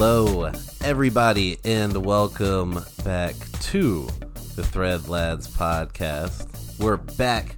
[0.00, 0.48] Hello,
[0.84, 4.08] everybody, and welcome back to
[4.54, 6.78] the Thread Lads podcast.
[6.78, 7.56] We're back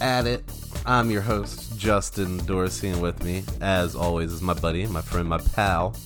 [0.00, 0.44] at it.
[0.86, 5.28] I'm your host, Justin Dorsey, and with me, as always, is my buddy, my friend,
[5.28, 5.96] my pal,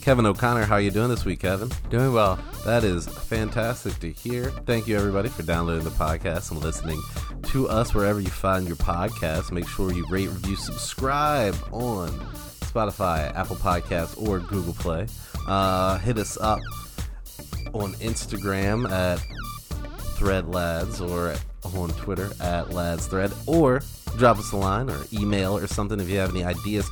[0.00, 0.64] Kevin O'Connor.
[0.64, 1.70] How are you doing this week, Kevin?
[1.88, 2.36] Doing well.
[2.64, 4.50] That is fantastic to hear.
[4.66, 7.00] Thank you, everybody, for downloading the podcast and listening
[7.44, 9.52] to us wherever you find your podcast.
[9.52, 12.10] Make sure you rate, review, subscribe on
[12.76, 15.06] Spotify, Apple Podcasts, or Google Play.
[15.48, 16.60] Uh, hit us up
[17.72, 19.18] on Instagram at
[20.16, 23.80] Thread Lads or on Twitter at Lads Thread, or
[24.18, 26.86] drop us a line or email or something if you have any ideas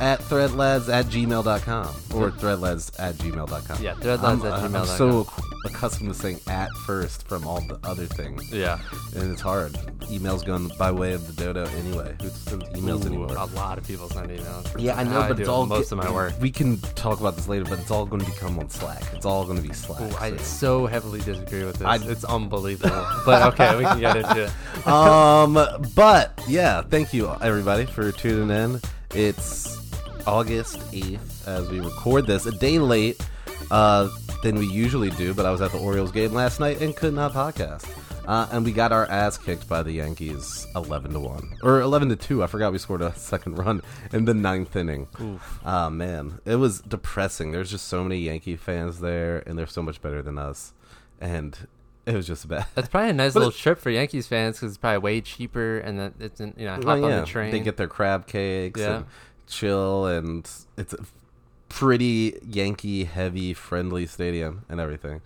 [0.00, 3.82] at threadlads at gmail.com or threadlads at gmail.com.
[3.82, 4.86] Yeah, threadlads I'm, at I'm gmail.com.
[4.86, 5.26] so
[5.64, 8.52] accustomed to saying at first from all the other things.
[8.52, 8.78] Yeah.
[9.16, 9.72] And it's hard.
[10.02, 12.14] Emails going by way of the dodo anyway.
[12.20, 13.36] Who sends emails Ooh, anymore?
[13.36, 14.74] A lot of people send emails.
[14.78, 16.34] Yeah, I know, but do it's all most of my work.
[16.40, 19.02] We can talk about this later, but it's all going to become on Slack.
[19.14, 20.00] It's all going to be Slack.
[20.00, 21.86] Ooh, I so- so heavily disagree with this.
[21.86, 23.06] I- it's unbelievable.
[23.24, 24.86] but okay, we can get into it.
[24.86, 25.54] um,
[25.94, 28.80] but yeah, thank you everybody for tuning in.
[29.14, 29.83] It's
[30.26, 33.20] August 8th as we record this, a day late
[33.70, 34.08] uh,
[34.42, 37.14] than we usually do, but I was at the Orioles game last night and could
[37.14, 37.88] not podcast.
[38.26, 42.08] Uh, and we got our ass kicked by the Yankees 11 to 1 or 11
[42.08, 42.42] to 2.
[42.42, 43.82] I forgot we scored a second run
[44.14, 45.08] in the ninth inning.
[45.20, 45.60] Oof.
[45.64, 47.52] Oh man, it was depressing.
[47.52, 50.72] There's just so many Yankee fans there, and they're so much better than us,
[51.20, 51.54] and
[52.06, 52.66] it was just bad.
[52.74, 55.20] That's probably a nice But little it- trip for Yankees fans because it's probably way
[55.20, 57.50] cheaper and then it's in, you know hop Well, on the train.
[57.52, 58.96] They get their crab cakes Yeah.
[58.96, 59.04] and
[59.46, 60.98] chill, and it's a
[61.68, 65.20] pretty Yankee heavy, friendly stadium and everything.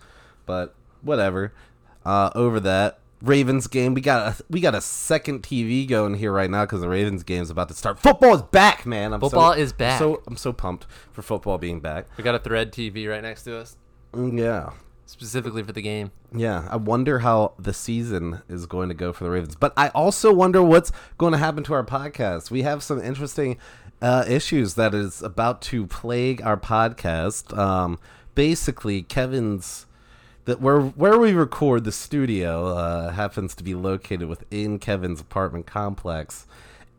[0.45, 1.53] But whatever.
[2.05, 6.31] Uh, over that Ravens game, we got a we got a second TV going here
[6.31, 7.99] right now because the Ravens game is about to start.
[7.99, 9.13] Football is back, man.
[9.13, 9.99] I'm Football so, is back.
[9.99, 12.07] So I'm so pumped for football being back.
[12.17, 13.75] we got a Thread TV right next to us,
[14.13, 14.71] Mm, Yeah.
[15.05, 16.11] specifically for the game.
[16.33, 19.55] Yeah, I wonder how the season is going to go for the Ravens.
[19.55, 22.49] But I also wonder what's going to happen to our podcast.
[22.51, 23.57] We have some interesting
[24.01, 27.57] uh, issues that is about to plague our podcast.
[27.57, 27.99] Um,
[28.35, 29.85] basically, Kevin's
[30.45, 35.65] that where where we record the studio uh, happens to be located within Kevin's apartment
[35.65, 36.47] complex.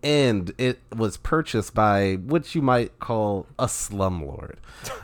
[0.03, 4.55] And it was purchased by what you might call a slumlord,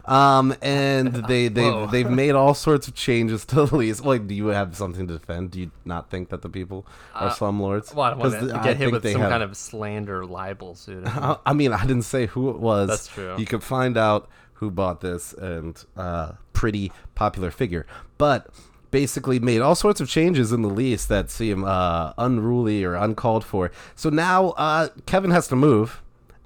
[0.06, 4.00] um, and they they they've made all sorts of changes to the lease.
[4.00, 5.50] Like, do you have something to defend?
[5.50, 7.94] Do you not think that the people are Uh, slumlords?
[7.94, 10.74] Well, I don't want to I get hit with some have- kind of slander libel
[10.74, 11.04] suit.
[11.06, 12.88] I I mean, I didn't say who it was.
[12.88, 13.34] That's true.
[13.38, 17.86] You could find out who bought this and uh, pretty popular figure,
[18.16, 18.48] but
[18.90, 23.44] basically made all sorts of changes in the lease that seem uh, unruly or uncalled
[23.44, 23.70] for.
[23.94, 26.02] So now uh, Kevin has to move,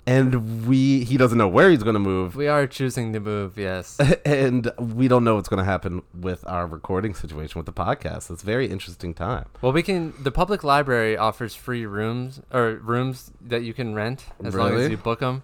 [0.07, 2.35] and we he doesn't know where he's going to move.
[2.35, 3.99] we are choosing to move, yes.
[4.25, 8.31] And we don't know what's going to happen with our recording situation with the podcast.
[8.31, 9.47] It's a very interesting time.
[9.61, 10.15] Well, we can.
[10.21, 14.91] The public library offers free rooms or rooms that you can rent as long as
[14.91, 15.43] you book them.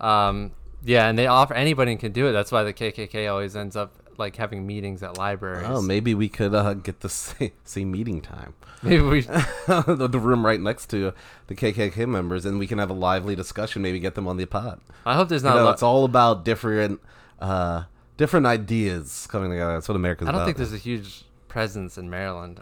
[0.00, 0.52] Um,
[0.84, 2.32] yeah, and they offer anybody can do it.
[2.32, 5.66] That's why the KKK always ends up like having meetings at libraries.
[5.68, 8.54] Oh, maybe we could uh, get the same, same meeting time.
[8.82, 9.20] maybe we.
[9.66, 11.12] the, the room right next to
[11.46, 13.82] the KKK members, and we can have a lively discussion.
[13.82, 14.80] Maybe get them on the pod.
[15.06, 15.56] I hope there's You not.
[15.56, 17.00] know, a lo- it's all about different,
[17.40, 17.84] uh,
[18.16, 19.74] different ideas coming together.
[19.74, 20.44] That's what America's I don't about.
[20.46, 22.60] think there's a huge presence in Maryland.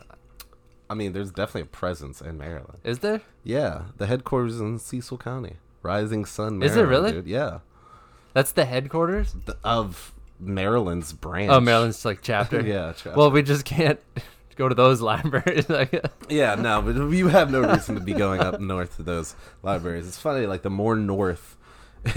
[0.90, 2.78] I mean, there's definitely a presence in Maryland.
[2.84, 3.22] Is there?
[3.44, 6.58] Yeah, the headquarters in Cecil County, Rising Sun.
[6.58, 7.12] Maryland, Is it really?
[7.12, 7.26] Dude.
[7.26, 7.60] Yeah,
[8.34, 9.34] That's the headquarters.
[9.46, 11.50] the, of Maryland's branch.
[11.50, 12.60] Oh, Maryland's like chapter.
[12.66, 12.92] yeah.
[12.96, 13.14] chapter.
[13.14, 13.98] Well, we just can't
[14.56, 15.66] go to those libraries.
[16.28, 20.06] Yeah, no, but you have no reason to be going up north to those libraries.
[20.06, 21.56] It's funny, like the more north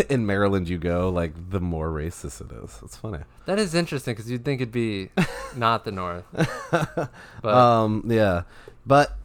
[0.10, 2.80] in Maryland you go, like the more racist it is.
[2.83, 3.19] It's funny.
[3.45, 5.10] that is interesting because you'd think it'd be
[5.56, 6.25] not the north.
[6.71, 7.10] But
[7.54, 8.44] Um, yeah,
[8.86, 9.16] but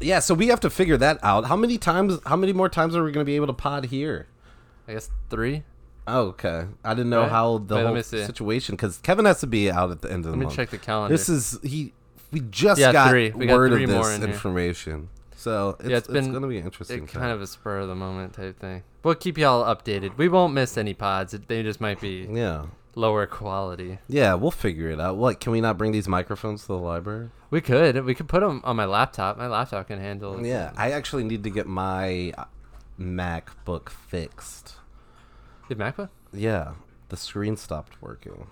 [0.00, 1.46] yeah, so we have to figure that out.
[1.46, 2.20] How many times?
[2.24, 4.28] How many more times are we going to be able to pod here?
[4.88, 5.64] I guess three.
[6.06, 6.64] Oh, okay.
[6.84, 7.30] I didn't know Right.
[7.30, 10.30] how the Wait, whole situation because Kevin has to be out at the end of
[10.32, 10.50] the month.
[10.50, 11.14] Let me check the calendar.
[11.14, 11.92] This is he.
[12.32, 13.30] We just Yeah, got three.
[13.30, 14.30] We got word three of more this in here.
[14.30, 17.04] information, so it's, Yeah, it's it's, been- going to be interesting.
[17.04, 17.22] it time.
[17.22, 18.82] kind of a spur of the moment type thing.
[19.02, 20.16] We'll keep y'all updated.
[20.16, 21.34] We won't miss any pods.
[21.34, 22.66] It- They just might be yeah.
[22.94, 23.98] lower quality.
[24.08, 25.16] Yeah, we'll figure it out.
[25.16, 27.30] What can we not bring these microphones to the library?
[27.50, 28.04] We could.
[28.04, 29.36] We could put them on my laptop.
[29.38, 30.38] My laptop can handle.
[30.38, 30.46] it.
[30.46, 32.44] Yeah, I actually need to get my uh,
[33.00, 34.74] MacBook fixed.
[35.70, 36.08] Did MacBook?
[36.32, 36.72] Yeah,
[37.10, 38.48] the screen stopped working.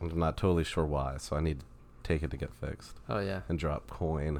[0.00, 1.66] I'm not totally sure why, so I need to
[2.04, 3.40] take it to get fixed Oh yeah.
[3.48, 4.36] and drop coin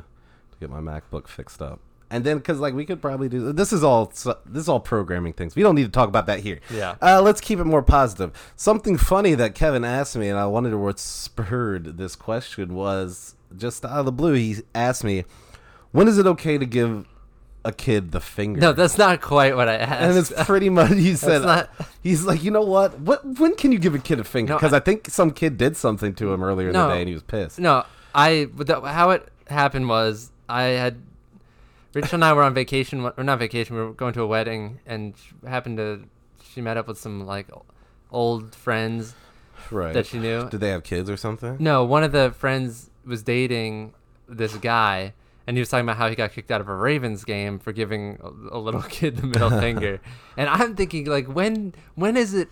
[0.52, 1.80] to get my MacBook fixed up.
[2.10, 4.26] and then because like we could probably do this is all this
[4.62, 5.56] is all programming things.
[5.56, 6.60] We don't need to talk about that here.
[6.72, 6.94] Yeah.
[7.02, 8.30] Uh, let's keep it more positive.
[8.54, 13.84] Something funny that Kevin asked me, and I wondered what spurred this question was just
[13.84, 14.34] out of the blue.
[14.34, 15.24] He asked me,
[15.90, 17.04] "When is it okay to give
[17.64, 20.02] a kid the finger?" No, that's not quite what I asked.
[20.02, 21.70] and it's pretty much he said not-
[22.02, 24.56] he's like you know what what when can you give a kid a finger No,
[24.58, 27.08] because I- I, think some kid did something to him earlier in the day and
[27.08, 30.96] he was pissed No, I the, how it happened was I had
[31.94, 33.76] Rachel and I were on vacation, or not vacation.
[33.76, 36.04] We were going to a wedding, and she happened to
[36.42, 37.48] she met up with some like
[38.10, 39.14] old friends
[39.70, 40.48] right that she knew.
[40.48, 43.92] did they have kids or something No, one of the friends was dating
[44.28, 45.12] this guy,
[45.46, 47.72] and he was talking about how he got kicked out of a Ravens game for
[47.72, 50.00] giving a, a little kid the middle finger.
[50.34, 52.48] And I'm thinking, like, when when is it?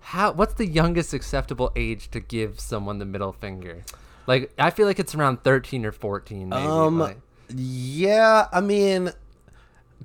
[0.00, 0.30] How?
[0.30, 3.82] What's the youngest acceptable age to give someone the middle finger?
[4.28, 6.50] Like, I feel like it's around 13 or 14.
[6.50, 6.62] Maybe.
[6.62, 7.18] Um, like-
[7.54, 9.12] yeah, I mean,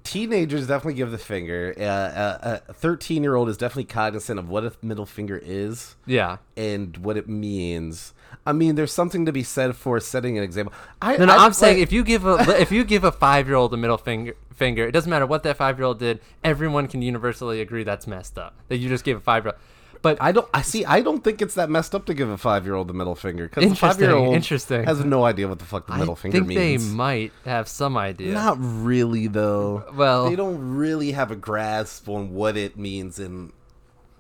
[0.04, 1.74] teenagers definitely give the finger.
[1.78, 6.38] Uh, uh, a thirteen-year-old is definitely cognizant of what a middle finger is yeah.
[6.56, 8.14] and what it means.
[8.46, 10.74] I mean, there's something to be said for setting an example.
[11.02, 13.48] I, No, no, I- I'm saying if you give a if you give a five
[13.48, 16.20] year old a middle finger, finger, it doesn't matter what that five year old did.
[16.44, 18.56] Everyone can universally agree that's messed up.
[18.68, 19.62] That you just gave a five year old.
[20.02, 20.50] But I don't.
[20.54, 20.84] I see.
[20.84, 23.62] I don't think it's that messed up to give a five-year-old the middle finger because
[23.64, 24.84] the Interesting, five-year-old interesting.
[24.84, 26.90] has no idea what the fuck the middle I finger think means.
[26.90, 28.34] they might have some idea.
[28.34, 29.86] Not really, though.
[29.96, 33.54] Well- they don't really have a grasp on what it means in,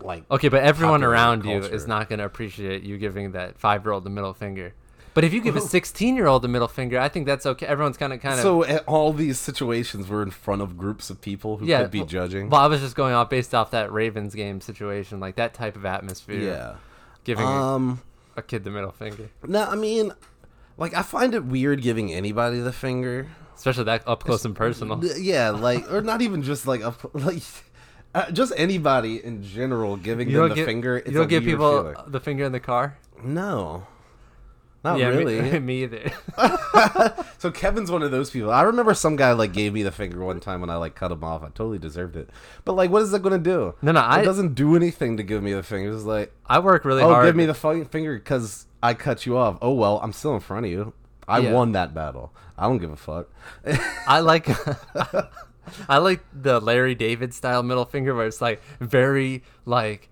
[0.03, 0.23] like.
[0.31, 3.93] Okay, but everyone around you is not going to appreciate you giving that five year
[3.93, 4.73] old the middle finger.
[5.15, 7.67] But if you give a 16 year old the middle finger, I think that's okay.
[7.67, 8.39] Everyone's kind of kind of.
[8.39, 11.91] So at all these situations, we're in front of groups of people who yeah, could
[11.91, 12.49] be well- judging.
[12.49, 15.75] Well, I was just going off based off that Ravens game situation, like that type
[15.75, 16.39] of atmosphere.
[16.39, 16.75] yeah.
[17.25, 18.01] Giving Um.
[18.35, 20.11] a kid the middle finger, No, I mean,
[20.77, 23.27] like I find it weird giving anybody the finger.
[23.55, 24.99] especially that up close and personal.
[25.05, 27.43] Yeah, like or not even just like a like.
[28.13, 30.97] Uh, just anybody in general giving You them the give, finger.
[30.97, 32.11] It's you don't give people feeling.
[32.11, 32.97] the finger in the car.
[33.23, 33.87] No,
[34.83, 35.59] not yeah, really.
[35.59, 36.11] Me, either.
[37.37, 38.51] so Kevin's one of those people.
[38.51, 41.11] I remember some guy like gave me the finger one time when I like cut
[41.11, 41.41] him off.
[41.41, 42.29] I totally deserved it.
[42.65, 43.75] But like, what is that going to do?
[43.81, 45.93] No, no, it I- doesn't do anything to give me the finger.
[45.93, 47.23] It's like, I work really oh, hard.
[47.23, 49.57] Oh, give me the finger because I cut you off.
[49.61, 50.93] Oh well, I'm still in front of you.
[51.27, 51.53] I Yeah.
[51.53, 52.33] won that battle.
[52.57, 53.29] I don't give a fuck.
[54.05, 54.47] I like
[55.89, 60.09] I like the Larry David style middle finger where it's like very like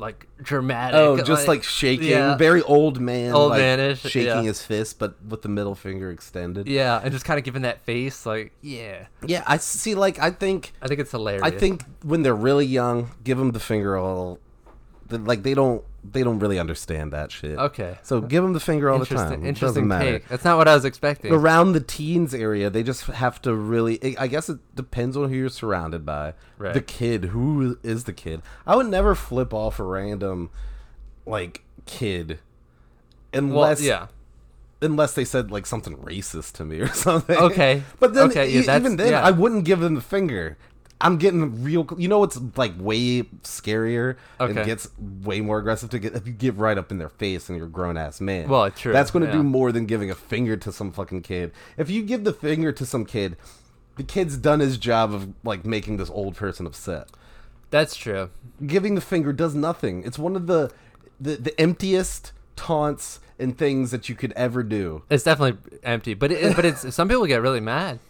[0.00, 0.98] like dramatic.
[0.98, 2.36] Oh, just like, shaking, yeah.
[2.36, 4.42] very old man, Old like, man-ish, shaking yeah.
[4.42, 6.66] his fist, but with the middle finger extended.
[6.66, 9.06] yeah, and just kind of giving that face like yeah.
[9.26, 9.44] yeah.
[9.46, 9.94] I see.
[9.94, 11.42] Like, I think I think it's hilarious.
[11.42, 14.38] I think when they're really young, give them the finger all.
[15.10, 17.58] Like they don't, they don't really understand that shit.
[17.58, 17.98] Okay.
[18.02, 19.32] So give them the finger all the time.
[19.32, 20.18] It interesting doesn't matter.
[20.18, 20.28] take.
[20.28, 21.32] That's not what I was expecting.
[21.32, 24.16] Around the teens area, they just have to really.
[24.16, 26.34] I guess it depends on who you're surrounded by.
[26.58, 26.74] Right.
[26.74, 28.42] The kid, who is the kid?
[28.66, 30.50] I would never flip off a random,
[31.26, 32.38] like kid,
[33.32, 34.06] well, unless yeah.
[34.80, 37.36] unless they said like something racist to me or something.
[37.36, 37.82] Okay.
[37.98, 39.22] but then Okay, yeah, even then, yeah.
[39.24, 40.56] I wouldn't give them the finger.
[41.00, 41.86] I'm getting real.
[41.96, 46.32] You know what's like way scarier and gets way more aggressive to get if you
[46.32, 48.48] get right up in their face and you're a grown ass man.
[48.48, 49.38] Well, true, That's going to yeah.
[49.38, 51.52] do more than giving a finger to some fucking kid.
[51.78, 53.36] If you give the finger to some kid,
[53.96, 57.08] the kid's done his job of like making this old person upset.
[57.70, 58.30] That's true.
[58.66, 60.04] Giving the finger does nothing.
[60.04, 60.70] It's one of the
[61.18, 65.02] the, the emptiest taunts and things that you could ever do.
[65.08, 68.00] It's definitely empty, but it, but it's some people get really mad.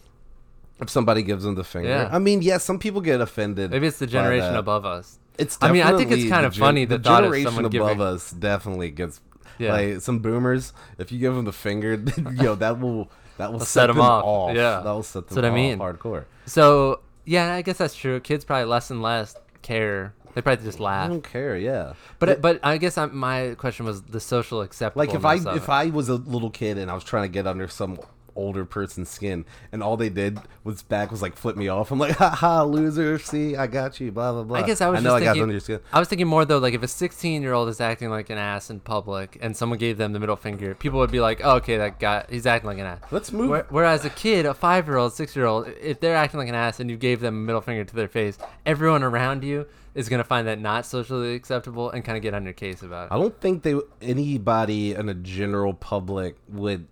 [0.80, 1.88] If somebody gives them the finger.
[1.88, 2.08] Yeah.
[2.12, 3.70] I mean, yes, some people get offended.
[3.70, 5.18] Maybe it's the generation above us.
[5.38, 5.56] It's.
[5.60, 7.88] I mean, I think it's kind of funny the the thought of generation someone above
[7.88, 9.20] giving- us definitely gets.
[9.58, 9.72] Yeah.
[9.74, 12.02] Like some boomers, if you give them the finger,
[12.34, 14.24] yo, that will that will set, set 'em them off.
[14.24, 14.56] off.
[14.56, 14.80] Yeah.
[14.80, 15.78] that will set them That's what I mean.
[15.78, 16.24] hardcore.
[16.46, 18.20] So yeah, I guess that's true.
[18.20, 20.14] Kids probably less and less care.
[20.32, 21.06] They probably just laugh.
[21.06, 21.56] I don't care.
[21.58, 25.04] Yeah, But but I guess I'm, my question was the social acceptable.
[25.04, 27.46] like if I if I was a little kid and I was trying to get
[27.46, 27.98] under some
[28.34, 31.90] older person's skin and all they did was back was like flip me off.
[31.90, 33.18] I'm like, ha ha, loser.
[33.18, 34.12] See, I got you.
[34.12, 34.58] Blah blah blah.
[34.58, 35.42] I guess I was I know just I got thinking.
[35.42, 35.80] under your skin.
[35.92, 38.38] I was thinking more though, like if a 16 year old is acting like an
[38.38, 41.56] ass in public and someone gave them the middle finger, people would be like, oh,
[41.56, 43.00] okay, that guy, he's acting like an ass.
[43.10, 43.50] Let's move.
[43.50, 46.48] Where- Whereas a kid, a five year old, six year old, if they're acting like
[46.48, 49.66] an ass and you gave them a middle finger to their face, everyone around you
[49.94, 52.80] is going to find that not socially acceptable and kind of get on your case
[52.82, 53.12] about it.
[53.14, 56.86] I don't think they anybody in a general public would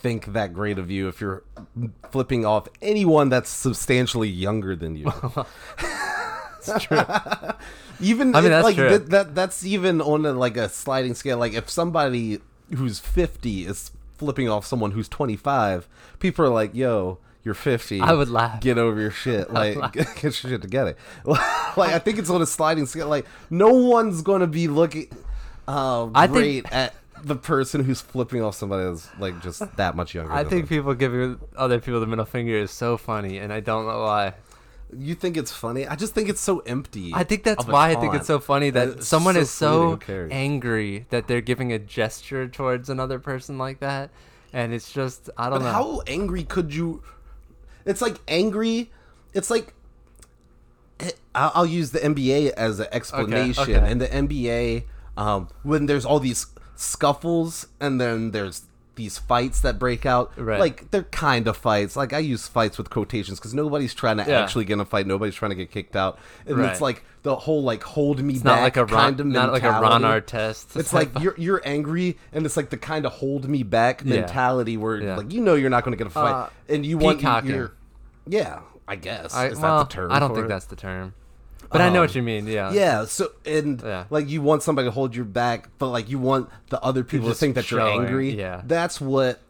[0.00, 1.42] think that great of you if you're
[2.10, 5.12] flipping off anyone that's substantially younger than you.
[6.60, 6.98] It's true.
[8.00, 8.90] even I mean, that's like true.
[8.90, 11.38] That, that that's even on a, like a sliding scale.
[11.38, 12.40] Like if somebody
[12.74, 15.88] who's 50 is flipping off someone who's 25,
[16.18, 18.00] people are like, "Yo, you're you're 50.
[18.00, 18.60] I would laugh.
[18.60, 19.50] Get over your shit.
[19.58, 20.96] Like get your shit together.
[21.24, 23.08] like I think it's on a sliding scale.
[23.08, 25.08] Like no one's gonna be looking
[25.66, 30.14] uh, I think- at the person who's flipping off somebody that's like just that much
[30.14, 30.32] younger.
[30.32, 30.78] I than think them.
[30.78, 34.34] people giving other people the middle finger is so funny, and I don't know why.
[34.96, 35.86] you think it's funny.
[35.86, 37.12] I just think it's so empty.
[37.14, 39.40] I think that's of a why I think it's so funny that It's someone so
[39.40, 39.98] is so
[40.30, 44.10] angry that they're giving a gesture towards another person like that,
[44.52, 45.72] and it's just I don't But know.
[45.72, 47.02] how angry could you?
[47.84, 48.90] It's like angry.
[49.34, 49.74] It's like
[51.34, 53.62] I'll I'll use the NBA as an explanation.
[53.74, 53.90] okay.
[53.90, 54.84] In the NBA,
[55.16, 56.46] um, when there's all these
[56.78, 58.62] scuffles and then there's
[58.94, 60.58] these fights that break out, Right.
[60.58, 61.94] like they're kind of fights.
[61.94, 64.40] Like I use fights with quotations because nobody's trying to Yeah.
[64.40, 65.06] actually get in a fight.
[65.06, 66.70] Nobody's trying to get kicked out, and Right.
[66.72, 69.26] it's like the whole like hold me it's back not like a Ron, kind of
[69.26, 70.02] not like a Ron.
[70.02, 70.76] Artest.
[70.76, 74.16] It's like you're you're angry, and it's like the kind of hold me back Yeah.
[74.16, 75.16] mentality where Yeah.
[75.16, 77.50] like you know you're not going to get a fight, Uh, and you want peacocking.
[77.50, 77.72] your
[78.26, 80.10] yeah, I guess I, is well, that the term?
[80.12, 80.48] I don't think it?
[80.48, 81.14] that's the term,
[81.70, 82.46] but I know what Um, you mean.
[82.46, 82.72] Yeah.
[82.72, 83.04] yeah.
[83.04, 84.04] So and Yeah.
[84.10, 87.28] like you want somebody to hold your back, but like you want the other people
[87.28, 88.30] to think that you're angry.
[88.34, 88.62] yeah.
[88.66, 89.40] that's what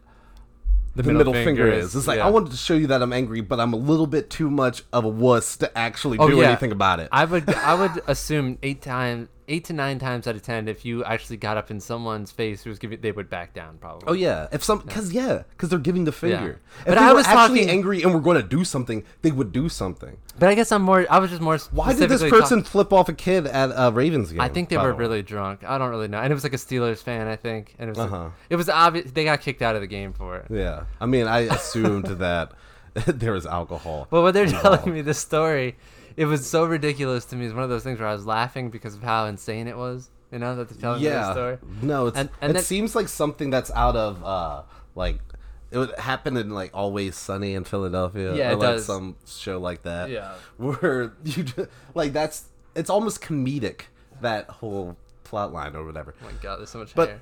[0.95, 1.95] the, middle, finger, is.
[1.95, 2.27] It's like yeah.
[2.27, 4.83] I wanted to show you that I'm angry, but I'm a little bit too much
[4.91, 6.47] of a wuss to actually Oh, do yeah.
[6.49, 7.07] anything about it.
[7.11, 10.85] I would I would assume eight times eight to nine times out of ten if
[10.85, 14.07] you actually got up in someone's face who was giving they would back down probably.
[14.07, 16.59] Oh yeah, if some because yeah, because they're giving the finger.
[16.79, 19.03] If But they I were was actually talking- angry and were going to do something,
[19.21, 20.17] they would do something.
[20.37, 22.93] But I guess I'm more I was just more Why did this person talk- flip
[22.93, 24.39] off a kid at a Ravens game?
[24.39, 25.63] I think they were the really drunk.
[25.65, 26.19] I don't really know.
[26.19, 27.75] And it was like a Steelers fan, I think.
[27.79, 28.29] And it was Uh-huh.
[28.49, 30.45] it was obvious they got kicked out of the game for it.
[30.49, 32.51] Yeah, I mean, I assumed that
[33.05, 34.07] there was alcohol.
[34.09, 35.75] But when they're telling me this story,
[36.19, 37.45] it was so ridiculous to me.
[37.45, 40.09] It's one of those things where I was laughing because of how insane it was.
[40.31, 41.57] You know that they're telling me this yeah, story.
[41.81, 44.61] no, it's, And- and it then- seems like something that's out of uh
[44.95, 45.19] like
[45.71, 48.35] it would happen in like Always Sunny in Philadelphia.
[48.35, 48.85] Yeah, or, it like does.
[48.85, 50.09] Some show like that.
[50.09, 50.33] Yeah.
[50.57, 52.45] where you just, like that's
[52.75, 53.83] it's almost comedic
[54.21, 56.13] that whole plot line or whatever.
[56.21, 57.21] Oh my god, there's so much But hair.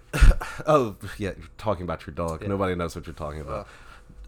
[0.67, 2.45] oh yeah, you're talking about your dog.
[2.47, 3.67] Nobody knows what you're talking about.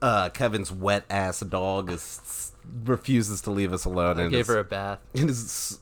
[0.02, 2.52] Uh, Kevin's wet ass dog is
[2.86, 4.20] refuses to leave us alone.
[4.20, 5.00] I and gave her a bath.
[5.16, 5.80] and is s-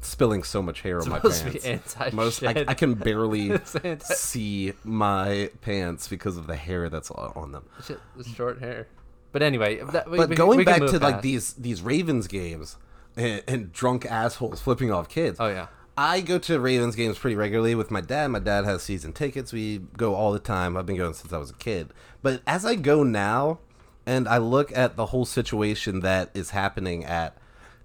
[0.00, 1.96] spilling so much hair on my supposed to be pants.
[2.12, 3.58] Most I, I can barely
[4.00, 7.64] see my pants because of the hair that's on on them.
[7.84, 8.86] Shit, it's short hair.
[9.32, 12.76] But anyway, that, we, But we- going we back to like these these Ravens games
[13.16, 15.38] and, and drunk assholes flipping off kids.
[15.40, 15.66] Oh yeah.
[15.98, 18.28] I go to Ravens games pretty regularly with my dad.
[18.28, 19.52] My dad has season tickets.
[19.52, 20.76] We go all the time.
[20.76, 21.90] I've been going since I was a kid.
[22.22, 23.60] But as I go now
[24.04, 27.38] and I look at the whole situation that is happening at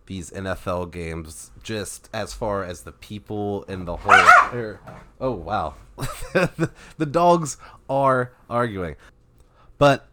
[0.07, 4.13] these NFL games, just as far as the people and the whole.
[4.53, 4.81] er,
[5.21, 5.75] oh, wow.
[6.33, 7.55] the dogs
[7.89, 8.97] are arguing.
[9.77, 10.09] But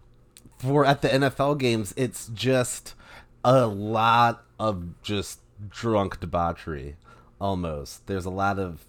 [0.59, 2.95] for at the NFL games, it's just
[3.43, 6.97] a lot of just drunk debauchery.
[7.41, 8.85] Almost, there's a lot of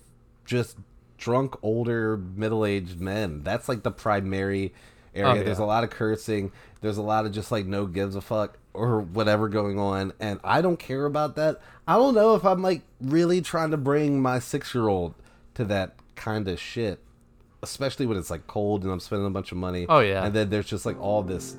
[0.45, 0.77] just
[1.17, 3.43] drunk older middle-aged men.
[3.43, 4.73] That's like the primary
[5.13, 5.31] area.
[5.31, 5.43] Oh, yeah.
[5.43, 6.51] There's a lot of cursing.
[6.81, 10.39] There's a lot of just like no gives a fuck or whatever going on, and
[10.43, 11.59] I don't care about that.
[11.87, 15.15] I don't know if I'm like really trying to bring my six-year-old
[15.55, 16.99] to that kind of shit
[17.61, 19.85] especially when it's like cold and I'm spending a bunch of money.
[19.89, 20.25] Oh, yeah.
[20.25, 21.57] and then there's just like all this,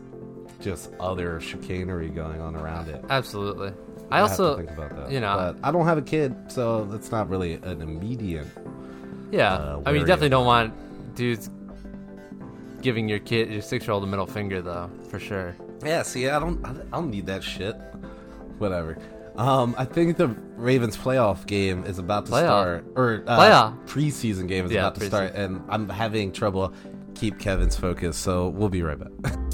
[0.61, 3.05] just other chicanery going on around it.
[3.09, 3.73] Absolutely.
[4.11, 5.11] I also, think about that.
[5.11, 8.47] you know, but I don't have a kid, so it's not really an immediate.
[9.31, 9.55] yeah.
[9.55, 10.75] uh, I mean, you definitely don't want
[11.15, 11.51] dudes
[12.83, 15.55] giving your kid, your six-year-old, a middle finger, though, for sure.
[15.85, 17.77] Yeah, see, I don't, I don't need that shit.
[18.59, 18.99] Whatever.
[19.37, 22.39] Um, I think the Ravens playoff game is about to Playoff?
[22.39, 23.87] start, or uh, Playoff.
[23.87, 26.75] preseason game is Yeah, about to start, and I'm having trouble
[27.15, 28.17] keep Kevin's focus.
[28.17, 29.39] So we'll be right back.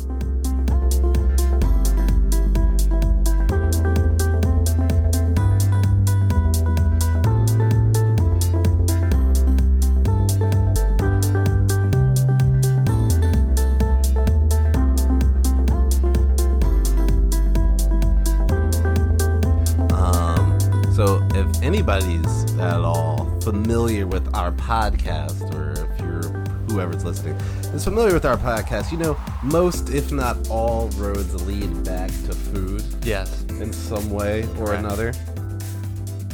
[24.36, 26.22] our podcast, or if you're
[26.68, 27.34] whoever's listening
[27.74, 32.32] is familiar with our podcast, you know most, if not all, roads lead back to
[32.34, 33.44] food Yes.
[33.48, 34.78] in some way or Right.
[34.78, 35.12] another.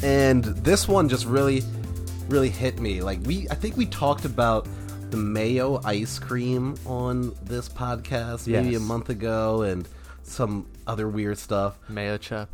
[0.02, 1.62] And this one just really,
[2.28, 3.02] really hit me.
[3.02, 4.66] Like we, I think we talked about
[5.10, 9.86] the mayo ice cream on this podcast maybe a month ago, and
[10.24, 11.78] some other weird stuff.
[11.88, 12.48] Mayo chup.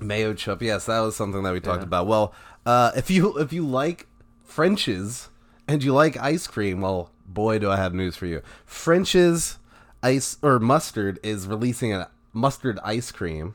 [0.00, 1.86] Mayo chup, yes, that was something that we talked Yeah.
[1.86, 2.06] about.
[2.06, 2.34] Well,
[2.66, 4.06] uh, if you if you like
[4.52, 5.30] French's
[5.66, 8.42] and you like ice cream, well, boy, do I have news for you.
[8.66, 9.58] French's
[10.02, 13.54] ice or mustard is releasing a mustard ice cream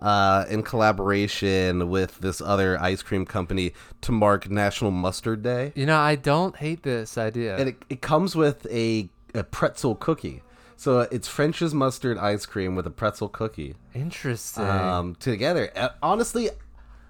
[0.00, 5.72] uh, in collaboration with this other ice cream company to mark National Mustard Day.
[5.76, 7.56] You know, I don't hate this idea.
[7.56, 10.42] And it, it comes with a, a pretzel cookie.
[10.76, 14.64] So it's French's mustard ice cream with a pretzel cookie Interesting.
[14.64, 15.70] um, together.
[15.76, 16.50] Uh, honestly,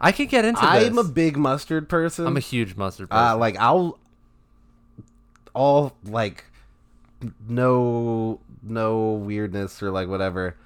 [0.00, 2.26] I could get into I'm a big mustard person.
[2.26, 3.24] I'm a huge mustard person.
[3.24, 3.98] uh, like I'll
[5.54, 6.44] all like
[7.48, 10.56] no no weirdness or like whatever.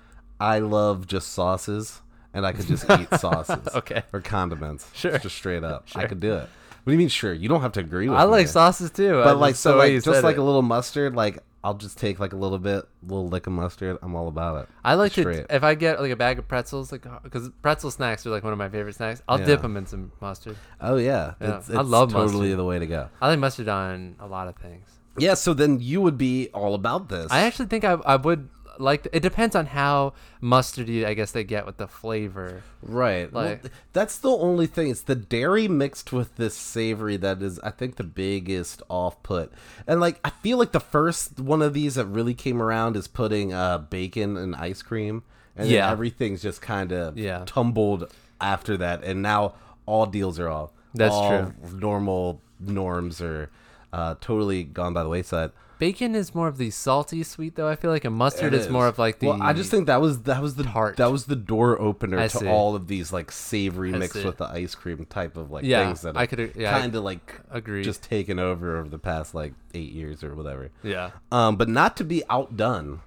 [0.41, 2.01] I love just sauces,
[2.33, 3.69] and I could just eat sauces.
[3.75, 4.03] Okay.
[4.13, 4.91] Or condiments.
[4.95, 5.19] Sure.
[5.19, 5.85] Just straight up.
[5.95, 6.09] I Sure.
[6.09, 6.49] could do it.
[6.85, 7.09] What do you mean?
[7.09, 7.33] Sure.
[7.33, 8.23] You don't have to agree with me.
[8.23, 8.31] I me.
[8.33, 9.13] like sauces too.
[9.15, 10.41] But just- like so, like just like it.
[10.41, 11.15] a little mustard.
[11.15, 13.97] Like I'll just take like a little bit, little lick of mustard.
[14.03, 14.69] I'm all about it.
[14.85, 15.49] I like straight.
[15.49, 18.31] to if I get like a bag of pretzels, like uh, because pretzel snacks are
[18.31, 19.23] like one of my favorite snacks.
[19.27, 19.47] I'll Yeah.
[19.47, 20.57] dip them in some mustard.
[20.81, 22.59] Oh yeah, Yeah, It's, I love totally mustard.
[22.59, 23.09] the way to go.
[23.23, 24.87] I like mustard on a lot of things.
[25.19, 25.35] Yeah.
[25.35, 27.33] So then you would be all about this.
[27.33, 29.07] I actually think I, I would like.
[29.13, 30.13] It depends on how
[30.43, 32.63] mustardy I guess they get with the flavor.
[32.83, 33.33] Right.
[33.33, 34.91] Like- th- that's the only thing.
[34.91, 39.53] It's the dairy mixed with this savory that is, I think, the biggest off put.
[39.87, 43.07] And like, I feel like the first one of these that really came around is
[43.09, 45.23] putting uh, bacon and ice cream,
[45.57, 45.91] and Yeah.
[45.91, 47.45] everything's just kind of Yeah.
[47.47, 49.03] tumbled after that.
[49.05, 49.55] And now
[49.87, 50.71] all deals are off.
[50.95, 51.55] That's all true.
[51.73, 53.51] Normal norms are
[53.93, 55.51] uh, totally gone by the wayside.
[55.85, 57.69] Bacon is more of the salty sweet though.
[57.69, 59.27] I feel like a mustard is more of like the.
[59.27, 60.97] Well, I just think that was that was the tart.
[60.97, 62.49] that was the door opener I to see.
[62.49, 64.25] all of these like savory I mixed see.
[64.25, 67.05] with the ice cream type of like Yeah, things that I could- yeah, kind of
[67.05, 67.85] like agree.
[67.85, 70.71] just taken over over the past like eight years or whatever.
[70.83, 71.11] yeah.
[71.31, 73.03] Um, but not to be outdone,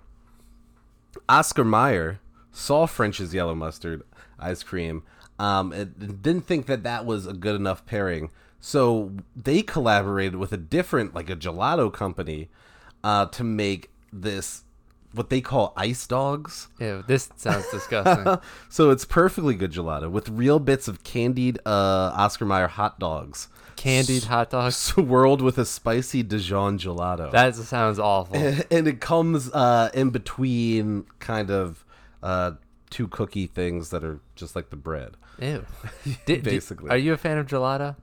[1.27, 2.19] Oscar Mayer
[2.51, 4.03] saw French's yellow mustard
[4.39, 5.01] ice cream
[5.39, 8.29] um, and didn't think that that was a good enough pairing.
[8.59, 12.49] So they collaborated with a different, like a gelato company,
[13.07, 14.63] uh, to make this
[15.13, 16.67] what they call ice dogs.
[16.79, 18.37] Ew, this sounds disgusting.
[18.69, 23.47] So it's perfectly good gelato with real bits of candied uh, Oscar Mayer hot dogs,
[23.77, 24.75] Candied hot dogs.
[24.75, 27.31] swirled with a spicy Dijon gelato.
[27.31, 28.35] That sounds awful.
[28.71, 31.85] and it comes uh, in between kind of
[32.21, 32.51] uh,
[32.89, 35.15] two cookie things that are just like the bread.
[35.39, 35.65] Ew.
[36.03, 36.89] Did- did- Basically.
[36.89, 37.95] are you a fan of gelato?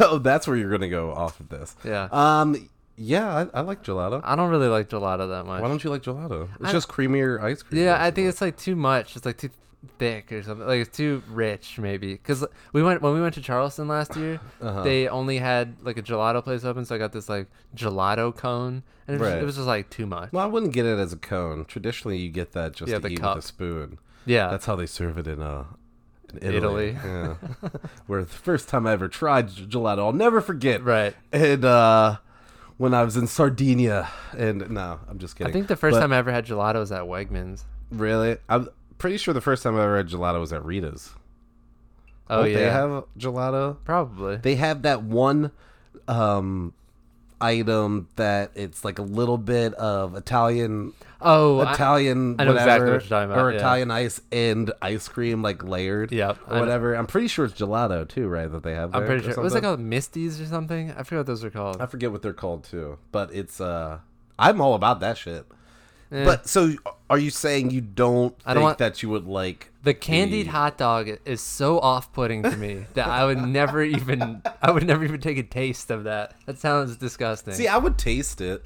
[0.00, 1.76] oh, that's where you're gonna go off of this.
[1.84, 2.08] Yeah.
[2.12, 2.70] Um.
[2.96, 4.20] Yeah, I, I like gelato.
[4.24, 5.60] I don't really like gelato that much.
[5.62, 6.48] Why don't you like gelato?
[6.60, 7.82] It's I- just creamier ice cream.
[7.82, 9.16] Yeah, I think it's like too much.
[9.16, 9.50] It's like too
[9.98, 10.66] thick or something.
[10.66, 12.12] Like it's too rich, maybe.
[12.12, 14.40] Because we went when we went to Charleston last year.
[14.62, 14.82] Uh-huh.
[14.82, 18.82] They only had like a gelato place open, so I got this like gelato cone,
[19.08, 19.42] and it was, Right.
[19.42, 20.32] it was just like too much.
[20.32, 21.64] Well, I wouldn't get it as a cone.
[21.64, 23.36] Traditionally, you get that just Yeah, to the eat cup.
[23.36, 23.98] with a spoon.
[24.24, 25.64] yeah, That's how they serve it in uh
[26.40, 26.90] in Italy.
[26.90, 26.96] Italy.
[27.04, 27.34] Yeah.
[28.06, 30.82] Where the first time I ever tried gelato, I'll never forget.
[30.84, 31.14] right.
[31.32, 32.18] And uh
[32.76, 35.50] when I was in Sardinia, and no, I'm just kidding.
[35.50, 37.64] I think the first But- time I ever had gelato was at Wegmans.
[37.90, 38.38] Really?
[38.48, 41.14] I'm pretty sure the first time I ever had gelato was at Rita's.
[42.30, 43.76] Oh Don't yeah, They have gelato?
[43.84, 44.36] probably.
[44.36, 45.50] They have that one
[46.08, 46.72] um
[47.40, 52.90] item that it's like a little bit of Italian oh, Italian I know whatever exactly
[52.90, 53.58] what you're talking about, or yeah.
[53.58, 56.94] Italian ice and ice cream like layered Yep, or whatever.
[56.94, 58.50] I'm pretty sure it's gelato too, right?
[58.50, 59.42] That they have I'm pretty sure.
[59.42, 59.62] Was it something?
[59.62, 60.92] called Misties or something?
[60.92, 61.80] I forget what those are called.
[61.80, 63.98] I forget what they're called too, but it's uh
[64.38, 65.46] I'm all about that shit.
[66.14, 66.24] Eh.
[66.24, 66.72] But so
[67.10, 70.46] are you saying you don't think I don't want- that you would like The candied
[70.46, 75.04] hot dog is so off-putting to me that I would never even I would never
[75.04, 76.34] even take a taste of that.
[76.46, 77.54] That sounds disgusting.
[77.54, 78.62] See, I would taste it.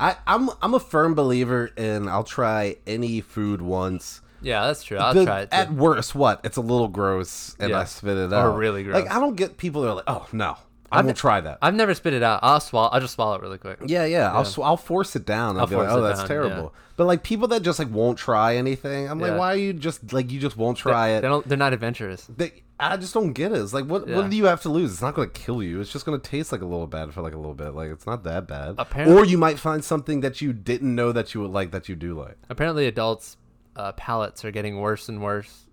[0.00, 4.20] I, I'm I'm a firm believer in I'll try any food once.
[4.42, 4.98] yeah, that's true.
[4.98, 5.50] I'll The- try it.
[5.50, 5.56] Too.
[5.56, 6.40] At worst, what?
[6.44, 7.80] It's a little gross and Yeah.
[7.80, 8.56] I spit it Or out.
[8.56, 9.10] really Like.
[9.10, 10.56] I don't get people that are like, oh no,
[10.90, 11.58] I won't try that.
[11.60, 12.40] I've never spit it out.
[12.42, 12.88] I'll swallow.
[12.88, 13.78] I'll just swallow it really quick.
[13.86, 15.56] yeah, yeah, I'll sw- I'll force it down.
[15.56, 16.74] I'll, I'll be like, force oh, it that's down, terrible.
[16.96, 20.12] But like people that just like won't try anything, I'm like, why are you just
[20.12, 21.20] like you just won't try They it?
[21.22, 21.46] don't.
[21.48, 22.26] They're not adventurous.
[22.34, 23.60] They, I just don't get it.
[23.60, 24.16] It's like, what Yeah.
[24.16, 24.92] what do you have to lose?
[24.92, 25.80] It's not going to kill you.
[25.80, 27.70] It's just going to taste like a little bad for like a little bit.
[27.74, 28.76] Like it's not that bad.
[28.78, 31.88] Apparently- or you might find something that you didn't know that you would like that
[31.88, 32.36] you do like.
[32.48, 33.36] Apparently, adults'
[33.76, 35.66] uh, palates are getting worse and worse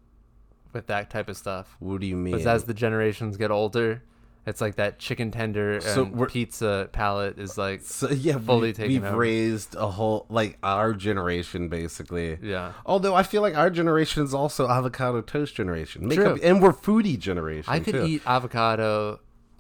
[0.74, 1.76] with that type of stuff.
[1.80, 2.34] What do you mean?
[2.34, 4.04] Because as the generations get older,
[4.46, 8.92] it's like that chicken tender So pizza palate is like so, yeah, fully we, taken
[8.94, 9.18] we've over.
[9.18, 12.38] raised a whole like our generation basically.
[12.42, 12.74] yeah.
[12.86, 16.34] Although I feel like our generation is also avocado toast generation, Make True.
[16.36, 17.72] up- and we're foodie generation.
[17.74, 18.06] I could too.
[18.06, 19.20] eat avocado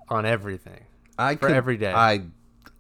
[0.09, 0.81] on everything.
[1.17, 1.91] I for could, every day.
[1.93, 2.23] I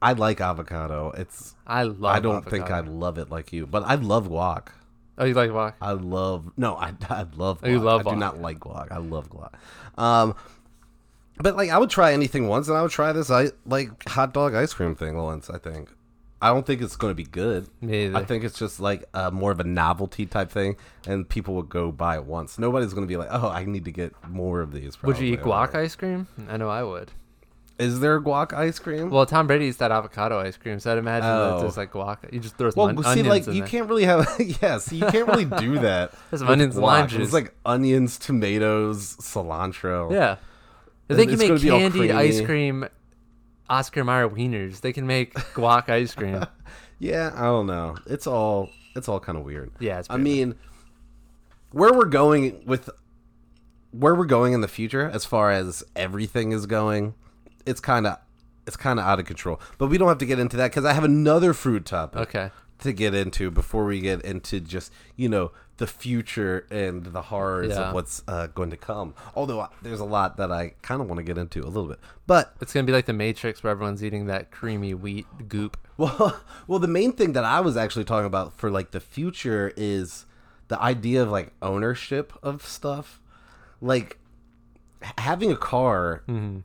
[0.01, 1.11] I like avocado.
[1.17, 2.15] It's I love.
[2.15, 4.67] I don't think I love it like you, but I love guac.
[5.17, 5.73] Oh, you like guac?
[5.81, 7.61] I love no, I, I love.
[7.61, 7.67] Guac.
[7.67, 8.91] Oh, you love I do not like guac.
[8.91, 9.53] I love guac.
[9.97, 10.35] Um,
[11.37, 14.33] but like I would try anything once, and I would try this I like hot
[14.33, 15.49] dog ice cream thing once.
[15.49, 15.89] I think
[16.41, 17.67] I don't think it's going to be good.
[17.83, 20.75] I think it's just like uh, more of a novelty type thing,
[21.07, 22.59] and people will go buy it once.
[22.59, 25.33] Nobody's going to be like, "Oh, I need to get more of these." would you
[25.33, 25.79] eat probably.
[25.79, 26.27] guac ice cream?
[26.49, 27.11] I know I would.
[27.77, 29.09] Is there guac ice cream?
[29.09, 31.55] Well, Tom Brady eats that avocado ice cream, so I'd imagine that Oh.
[31.55, 32.31] it's just like guac.
[32.31, 33.67] You just throw some Well, on- see, like you there.
[33.67, 34.25] can't really have,
[34.61, 36.13] yeah, see, you can't really do that.
[36.31, 37.21] There's some onions and lime juice.
[37.23, 40.09] It's like onions, tomatoes, cilantro.
[40.11, 40.37] Yeah.
[41.07, 42.87] If they can make gonna be all candied ice cream
[43.69, 46.45] Oscar Mayer wieners, they can make guac ice cream.
[46.99, 47.31] yeah.
[47.35, 47.95] I don't know.
[48.07, 49.71] It's all, it's all kind of weird.
[49.79, 50.55] Yeah, it's I mean,
[51.71, 52.89] where we're going with,
[53.91, 57.13] where we're going in the future, as far as everything is going,
[57.65, 58.17] it's kind of,
[58.67, 59.59] it's kind of out of control.
[59.77, 62.21] But we don't have to get into that because I have another food topic.
[62.21, 62.51] Okay.
[62.79, 67.69] to get into before we get into just you know the future and the horrors
[67.69, 67.89] Yeah.
[67.89, 69.13] of what's uh, going to come.
[69.35, 71.87] Although uh, there's a lot that I kind of want to get into a little
[71.89, 75.75] bit, but It's gonna be like the Matrix where everyone's eating that creamy wheat goop.
[75.97, 79.73] well, well, the main thing that I was actually talking about for like the future
[79.75, 80.25] is
[80.69, 83.21] the idea of like ownership of stuff,
[83.81, 84.17] like
[85.17, 86.23] having a car.
[86.27, 86.59] Mm-hmm.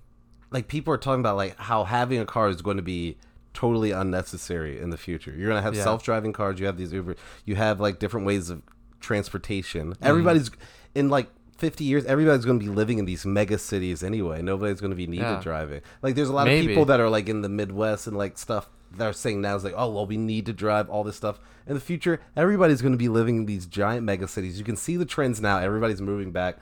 [0.50, 3.16] Like people are talking about like how having a car is going to be
[3.54, 5.32] totally unnecessary in the future.
[5.36, 5.82] You're gonna have Yeah.
[5.84, 6.60] self-driving cars.
[6.60, 7.16] You have these Uber.
[7.44, 8.62] You have like different ways of
[9.00, 9.94] transportation.
[9.94, 10.04] Mm-hmm.
[10.04, 10.50] Everybody's
[10.94, 12.04] in like 50 years.
[12.06, 14.40] Everybody's going to be living in these mega cities anyway.
[14.42, 15.40] Nobody's going to be needed Yeah.
[15.42, 15.82] driving.
[16.02, 16.66] Like there's a lot Maybe.
[16.66, 18.68] of people that are like in the Midwest and like stuff.
[18.96, 21.38] that are saying now is like, oh well, we need to drive all this stuff
[21.66, 22.20] in the future.
[22.36, 24.58] Everybody's going to be living in these giant mega cities.
[24.58, 25.58] You can see the trends now.
[25.58, 26.56] Everybody's moving back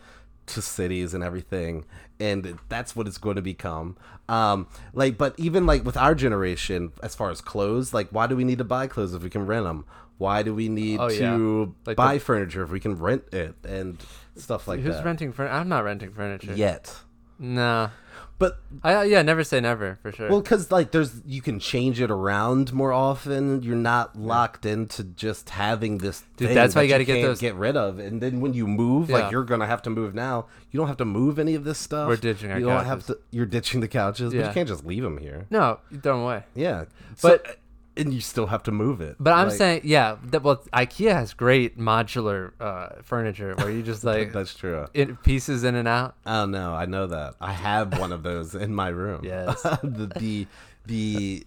[0.49, 1.85] to cities and everything
[2.21, 3.97] and that's what it's going to become
[4.29, 8.35] um like but even like with our generation as far as clothes like why do
[8.35, 9.85] we need to buy clothes if we can rent them
[10.19, 11.37] why do we need Oh, yeah.
[11.37, 13.97] to Like buy the- furniture if we can rent it and
[14.37, 14.87] stuff like that?
[14.87, 15.55] Who's that renting furniture?
[15.55, 16.55] I'm not renting furniture.
[16.55, 16.93] yet
[17.39, 17.91] Nah.
[18.39, 20.29] but I uh, yeah, never say never for sure.
[20.29, 25.05] well because like there's you can change it around more often you're not locked into
[25.05, 27.99] just having this Dude, thing that's why that you gotta get those- get rid of
[27.99, 29.19] and then when you move Yeah.
[29.19, 31.79] like you're gonna have to move now you don't have to move any of this
[31.79, 33.19] stuff We're ditching our You don't have to.
[33.31, 34.49] You're ditching the couches but Yeah.
[34.49, 36.45] you can't just leave them here no, you throw 'em away.
[36.55, 36.85] Yeah,
[37.23, 37.57] But- but
[37.99, 39.17] and you still have to move it.
[39.21, 43.83] But I'm Like, saying, yeah, that, well, IKEA has great modular uh, furniture where you
[43.83, 44.87] just like that's true.
[44.95, 46.15] it pieces in and out.
[46.25, 47.35] Oh no, I know that.
[47.41, 49.23] I have one of those in my room.
[49.25, 49.61] Yes.
[49.83, 50.47] the the
[50.87, 51.47] the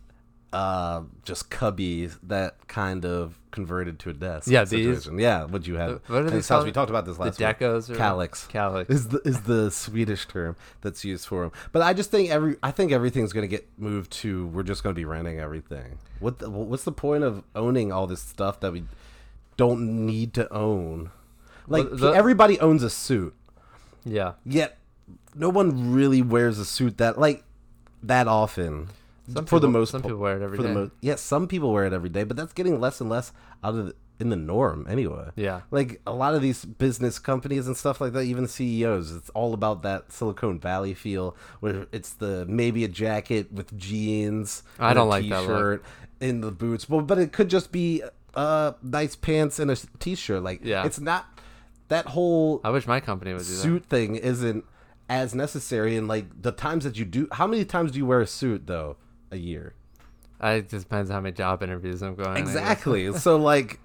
[0.53, 4.47] uh just cubby that kind of converted to a desk.
[4.49, 5.07] Yeah, these?
[5.13, 5.91] Yeah, what you have?
[5.91, 6.57] Uh, what are in they this house?
[6.57, 6.65] called?
[6.67, 7.47] We talked about this The last week.
[7.59, 8.47] decos or Kallax.
[8.49, 8.89] Kallax.
[8.89, 11.51] is the is the Swedish term that's used for them.
[11.71, 14.83] But I just think every I think everything's going to get moved to we're just
[14.83, 15.97] going to be renting everything.
[16.19, 18.83] What the, what's the point of owning all this stuff that we
[19.57, 21.11] don't need to own?
[21.67, 23.33] Like the- everybody owns a suit,
[24.03, 24.33] Yeah.
[24.45, 24.77] yet
[25.35, 27.43] no one really wears a suit that like
[28.03, 28.87] that often.
[29.31, 30.69] Some for the most some po- people wear it every for day.
[30.69, 33.31] the most yes, some people wear it every day, but that's getting less and less
[33.63, 35.29] out of the, in the norm anyway.
[35.35, 35.61] Yeah.
[35.71, 39.53] Like a lot of these business companies and stuff like that, even CEOs, it's all
[39.53, 45.07] about that Silicon Valley feel where it's the maybe a jacket with jeans, I don't
[45.07, 45.47] a like that look.
[45.47, 45.83] t-shirt,
[46.19, 46.87] in the boots.
[46.89, 48.03] Well, but it could just be
[48.35, 50.41] uh nice pants and a t-shirt.
[50.43, 50.85] Like Yeah.
[50.85, 51.25] it's not
[51.89, 53.61] that whole I wish my company would do that.
[53.61, 54.65] suit thing isn't
[55.09, 58.21] as necessary and like the times that you do how many times do you wear
[58.21, 58.95] a suit though
[59.31, 59.73] a year
[60.43, 62.37] it just depends how many job interviews I'm going.
[62.37, 63.79] Exactly so like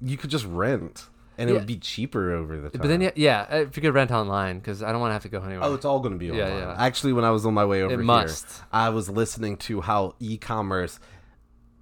[0.00, 1.06] you could just rent
[1.36, 1.58] and it Yeah.
[1.60, 4.58] would be cheaper over the time But then, yeah, yeah, if you could rent online,
[4.58, 5.64] because I don't want to have to go anywhere.
[5.68, 6.48] Oh, it's all going to be online.
[6.58, 6.74] yeah.
[6.76, 8.62] Actually, when I was on my way over here, must.
[8.72, 10.98] I was listening to how e-commerce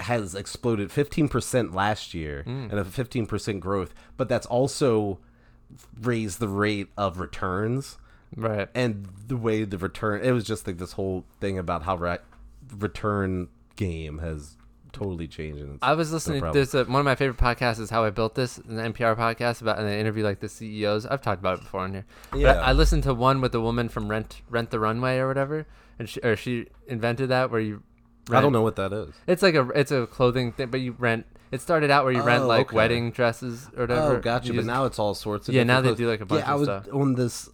[0.00, 2.70] has exploded 15% last year Mm.
[2.70, 5.20] and a 15% growth, but that's also
[6.02, 7.96] raised the rate of returns
[8.37, 8.68] right.
[8.74, 12.20] and the way the return it was just like this whole thing about how right
[12.79, 14.57] return game has
[14.92, 16.40] totally changed and I was listening.
[16.40, 16.55] problem.
[16.57, 19.61] there's a, one of my favorite podcasts is How I Built This, an NPR podcast
[19.61, 21.05] about, and they interview like the CEOs.
[21.07, 22.07] I've talked about it before on here.
[22.31, 22.52] But Yeah.
[22.55, 25.66] I, I listened to one with the woman from Rent Rent the Runway or whatever,
[25.98, 27.83] and she or she invented that where you.
[28.31, 29.14] I don't know what that is.
[29.26, 31.26] It's like a it's a clothing thing, but you rent.
[31.52, 32.76] It started out where you rent Oh, like okay.
[32.76, 34.16] wedding dresses or whatever.
[34.16, 34.46] Oh, gotcha.
[34.48, 36.26] You But just- now it's all sorts of Yeah, now different they do, like, a
[36.26, 36.87] bunch yeah, I was stuff.
[36.92, 37.48] on this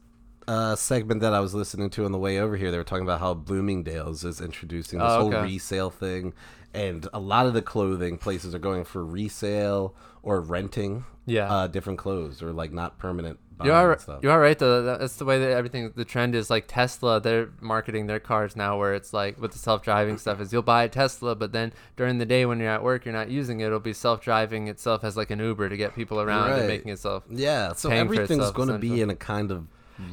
[0.49, 2.71] uh, segment that I was listening to on the way over here.
[2.71, 6.33] They were talking about how Bloomingdale's is introducing this Oh, whole resale thing,
[6.75, 11.05] and a lot of the clothing places are going for resale or renting.
[11.25, 11.53] Yeah.
[11.53, 13.39] uh, different clothes or like not permanent.
[13.63, 14.25] You are stuff.
[14.25, 14.83] you are right though.
[14.83, 15.93] That's the way that everything.
[15.95, 17.21] The trend is like Tesla.
[17.21, 20.83] They're marketing their cars now, where it's like with the self-driving stuff is you'll buy
[20.83, 23.67] a Tesla, but then during the day when you're at work, you're not using it.
[23.67, 27.23] It'll be self-driving itself as like an Uber to get people around and making itself.
[27.31, 27.73] yeah.
[27.75, 29.69] So everything's going to be in a kind of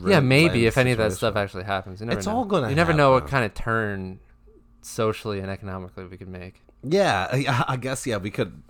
[0.06, 2.00] yeah, maybe if any of that stuff actually happens.
[2.00, 2.36] You never It's know.
[2.38, 4.20] all gonna You never know what kind of turn
[4.82, 6.62] socially and economically we could make.
[6.84, 8.64] Yeah, I, I guess yeah, we could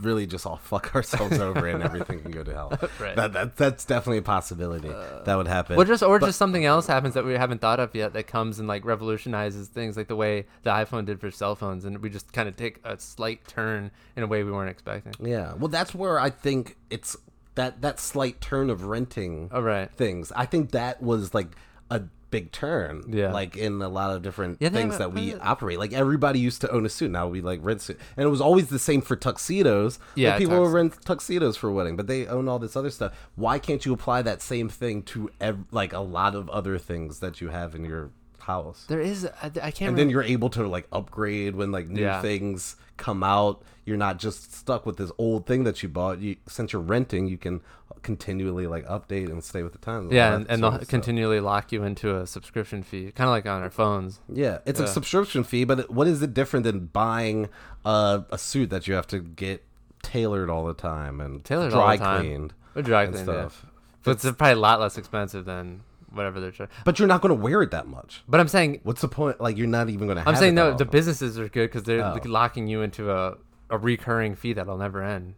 [0.00, 2.72] really just all fuck ourselves over and everything can go to hell.
[3.00, 3.16] Right.
[3.16, 5.76] That, that that's definitely a possibility uh, that would happen.
[5.76, 8.26] Or just or But- just something else happens that we haven't thought of yet that
[8.26, 11.98] comes and like revolutionizes things like the way the iPhone did for cell phones and
[11.98, 15.12] we just kind of take a slight turn in a way we weren't expecting.
[15.26, 17.16] yeah, well, that's where I think it's
[17.60, 19.90] that that slight turn of renting Oh right.
[19.92, 20.32] things.
[20.34, 21.48] I think that was like
[21.90, 23.02] a big turn.
[23.08, 23.32] Yeah.
[23.32, 25.78] like in a lot of different Yeah, things that we operate.
[25.80, 27.10] Like everybody used to own a suit.
[27.10, 29.98] Now we like rent suit, and it was always the same for tuxedos.
[30.14, 32.76] Yeah, like, people tux- would rent tuxedos for a wedding, but they own all this
[32.76, 33.12] other stuff.
[33.34, 37.18] Why can't you apply that same thing to ev- like a lot of other things
[37.18, 38.84] that you have in your house?
[38.88, 39.96] There is I, I can't and remember.
[40.00, 42.22] then you're able to like upgrade when like new Yeah.
[42.22, 43.62] things come out.
[43.90, 46.20] You're not just stuck with this old thing that you bought.
[46.20, 47.60] You since you're renting, you can
[48.02, 50.12] continually like update and stay with the times.
[50.12, 53.62] yeah, and, and they'll continually lock you into a subscription fee, kind of like on
[53.62, 54.20] our phones.
[54.32, 57.48] Yeah, it's a subscription fee, but what is it different than buying
[57.84, 59.64] a, a suit that you have to get
[60.04, 62.20] tailored all the time and Tailored all dry the time.
[62.22, 63.24] cleaned Or dry cleaned, yeah.
[63.24, 63.66] stuff?
[64.04, 65.80] But it's probably a lot less expensive than
[66.12, 66.70] whatever they're trying.
[66.84, 68.22] But you're not going to wear it that much.
[68.28, 69.40] But I'm saying What's the point?
[69.40, 70.28] Like you're not even going to.
[70.28, 70.74] I'm saying no.
[70.76, 72.18] The businesses are good because they're Oh.
[72.24, 73.36] locking you into a,
[73.70, 75.34] a recurring fee that'll never end.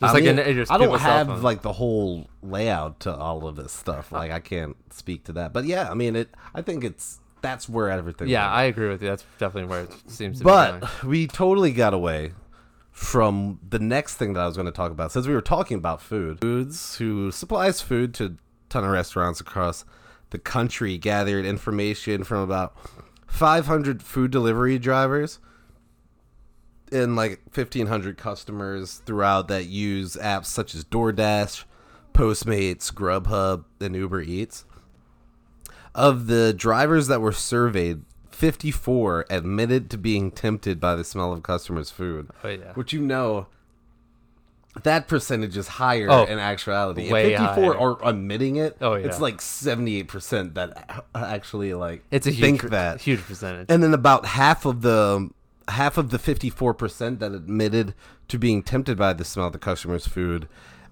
[0.00, 3.46] I Just like mean, in, just I don't have like the whole layout to all
[3.46, 4.12] of this stuff.
[4.12, 4.16] Uh.
[4.16, 5.52] Like I can't speak to that.
[5.52, 6.30] But yeah, I mean it.
[6.54, 8.28] I think it's that's where everything.
[8.28, 8.54] Yeah, went.
[8.54, 9.08] I agree with you.
[9.08, 12.32] That's definitely where it seems to But we totally got away
[12.90, 15.12] from the next thing that I was going to talk about.
[15.12, 18.30] Since we were talking about food, Foods, who supplies food to a
[18.68, 19.84] ton of restaurants across
[20.30, 22.76] the country, gathered information from about
[23.26, 25.38] 500 food delivery drivers
[26.92, 31.64] and like 1,500 customers throughout that use apps such as DoorDash,
[32.14, 34.64] Postmates, Grubhub, and Uber Eats.
[35.94, 41.42] Of the drivers that were surveyed, 54 admitted to being tempted by the smell of
[41.42, 42.30] customers' food.
[42.42, 42.72] Oh, yeah.
[42.72, 43.46] Which you know,
[44.84, 47.02] that percentage is higher Oh, in actuality.
[47.04, 47.76] If 54 higher.
[47.78, 49.06] are admitting it, Oh, yeah.
[49.06, 53.00] it's like 78% that actually like It's a huge, think that.
[53.02, 53.66] huge percentage.
[53.68, 55.28] And then about half of the
[55.68, 57.94] half of the 54% that admitted
[58.28, 60.48] to being tempted by the smell of the customer's food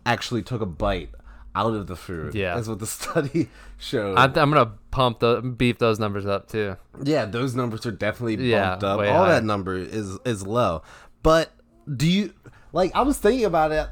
[0.06, 1.11] actually took a bite
[1.54, 2.35] out of the food.
[2.35, 2.54] Yeah.
[2.54, 4.16] That's what the study showed.
[4.16, 6.76] I'm, I'm gonna pump the beef those numbers up too.
[7.02, 8.98] yeah, those numbers are definitely Yeah, bumped up.
[9.00, 9.28] All higher.
[9.33, 10.83] that number is is low.
[11.22, 11.50] But
[11.94, 12.33] do you
[12.72, 13.88] like I was thinking about it.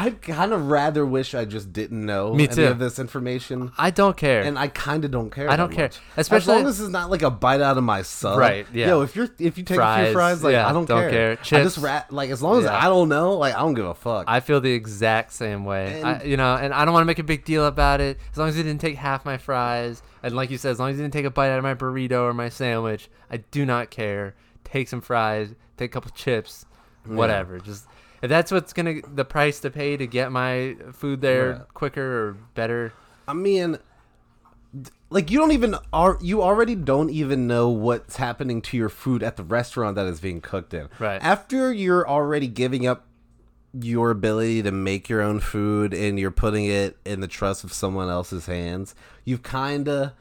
[0.00, 3.70] I kind of rather wish I just didn't know Me any of this information.
[3.76, 4.40] I don't care.
[4.42, 5.50] and I kind of don't care.
[5.50, 5.84] I don't that care.
[5.86, 6.00] much.
[6.16, 8.38] Especially- as long as it's not like a bite out of my sub.
[8.38, 8.86] Right, yeah.
[8.88, 11.10] Yo, if you're if you take a Fries, few fries, like yeah, I don't, don't
[11.10, 11.32] care.
[11.32, 11.78] I just Chips.
[11.78, 12.78] rat like as long as Yeah.
[12.78, 14.24] I don't know, like I don't give a fuck.
[14.26, 16.02] I feel the exact same way.
[16.02, 18.18] I, you know, and I don't want to make a big deal about it.
[18.32, 20.90] As long as you didn't take half my fries, and like you said, as long
[20.90, 23.66] as you didn't take a bite out of my burrito or my sandwich, I do
[23.66, 24.34] not care.
[24.64, 26.64] Take some fries, take a couple chips,
[27.04, 27.58] whatever.
[27.58, 27.86] Just
[28.22, 32.32] if that's what's gonna the price to pay to get my food there quicker or
[32.54, 32.92] better.
[33.26, 33.78] I mean,
[35.10, 39.22] like you don't even are you already don't even know what's happening to your food
[39.22, 40.88] at the restaurant that is being cooked in.
[40.98, 41.22] Right.
[41.22, 43.06] After you're already giving up
[43.72, 47.72] your ability to make your own food and you're putting it in the trust of
[47.72, 50.12] someone else's hands, you've kind of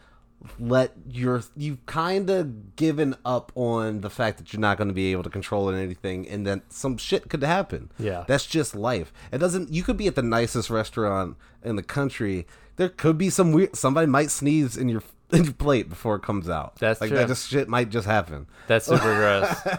[0.57, 4.93] let your you've kind of given up on the fact that you're not going to
[4.93, 7.91] be able to control anything and then some shit could happen.
[7.99, 8.23] Yeah.
[8.27, 9.11] That's just life.
[9.31, 12.47] It doesn't you could be at the nicest restaurant in the country.
[12.77, 16.23] There could be some weird somebody might sneeze in your in your plate before it
[16.23, 16.77] comes out.
[16.77, 17.17] That's like true.
[17.17, 18.47] that just shit might just happen.
[18.67, 19.77] That's super gross.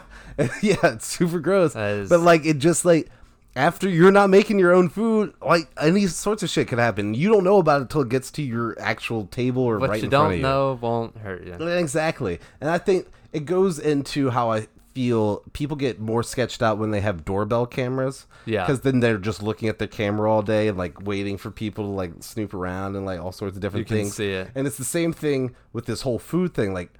[0.63, 1.73] yeah, it's super gross.
[1.73, 3.09] That is- But like it just like
[3.57, 7.15] after you're not making your own food, like any sorts of shit could happen.
[7.15, 9.99] You don't know about it until it gets to your actual table or What right
[10.01, 10.43] you in front of you.
[10.43, 11.55] don't know won't hurt you.
[11.55, 12.39] Exactly.
[12.61, 16.91] And I think it goes into how I feel people get more sketched out when
[16.91, 18.27] they have doorbell cameras.
[18.45, 18.65] Yeah.
[18.67, 21.85] Because then they're just looking at their camera all day and like waiting for people
[21.85, 24.17] to like snoop around and like all sorts of different You can things.
[24.17, 24.51] see it.
[24.55, 26.73] And it's the same thing with this whole food thing.
[26.75, 26.93] Like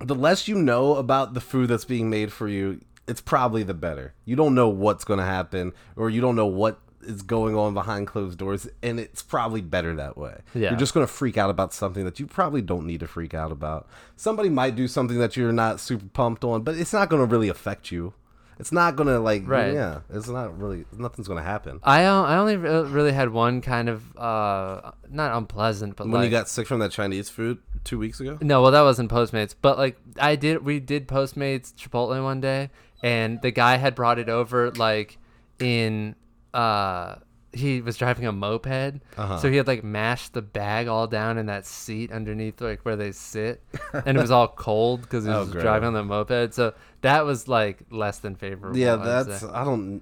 [0.00, 3.74] the less you know about the food that's being made for you, it's probably the
[3.74, 4.14] better.
[4.24, 7.74] You don't know what's going to happen or you don't know what is going on
[7.74, 10.38] behind closed doors and it's probably better that way.
[10.54, 10.70] Yeah.
[10.70, 13.34] You're just going to freak out about something that you probably don't need to freak
[13.34, 13.88] out about.
[14.16, 17.26] Somebody might do something that you're not super pumped on, but it's not going to
[17.26, 18.14] really affect you.
[18.60, 19.72] It's not going to like Right.
[19.72, 21.80] yeah, it's not really nothing's going to happen.
[21.82, 26.20] I uh, I only re- really had one kind of uh not unpleasant, but When
[26.20, 28.38] like you got sick from that Chinese food 2 weeks ago?
[28.40, 32.70] No, well, that wasn't Postmates, but like I did, we did Postmates Chipotle one day,
[33.02, 35.18] and the guy had brought it over like
[35.58, 36.14] in
[36.54, 37.16] uh
[37.54, 39.36] he was driving a moped, Uh-huh.
[39.36, 42.96] so he had like mashed the bag all down in that seat underneath like where
[42.96, 43.62] they sit,
[43.92, 45.60] and it was all cold because he Oh, was great.
[45.60, 46.54] driving on the moped.
[46.54, 48.78] So that was like less than favorable.
[48.78, 49.48] Yeah, I'd that's say.
[49.52, 50.00] I don't.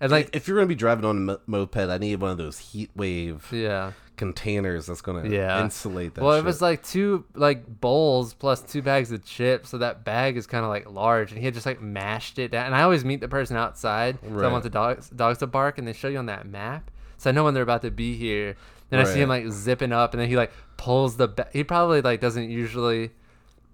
[0.00, 2.58] and like if you're gonna be driving on a moped, I need one of those
[2.60, 3.90] heat wave yeah.
[4.16, 5.60] Containers that's gonna Yeah.
[5.62, 6.22] insulate that.
[6.24, 10.36] Well, it was like two like bowls plus two bags of chips, so that bag
[10.36, 12.66] is kind of like large, and he had just like mashed it down.
[12.66, 15.78] And I always meet the person outside, so I want the dogs dogs to bark,
[15.78, 18.16] and they show you on that map, so I know when they're about to be
[18.16, 18.56] here.
[18.90, 21.26] Then I see him like zipping up, and then he like pulls the.
[21.28, 23.10] Ba- he probably like doesn't usually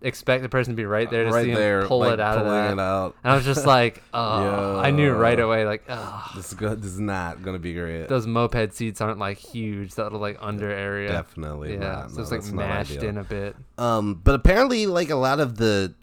[0.03, 2.21] expect the person to be right there to right see him there, pull like, it
[2.21, 2.73] out of that.
[2.73, 3.17] it out.
[3.23, 6.83] And I was just like, oh, I knew right away, like, oh, This is good.
[6.83, 8.09] This is not gonna be great.
[8.09, 11.09] those moped seats aren't like huge, that little like under area.
[11.09, 12.11] Definitely Yeah, not.
[12.11, 13.57] so No, it's like mashed in a bit.
[13.79, 15.95] Um, but apparently, like a lot of the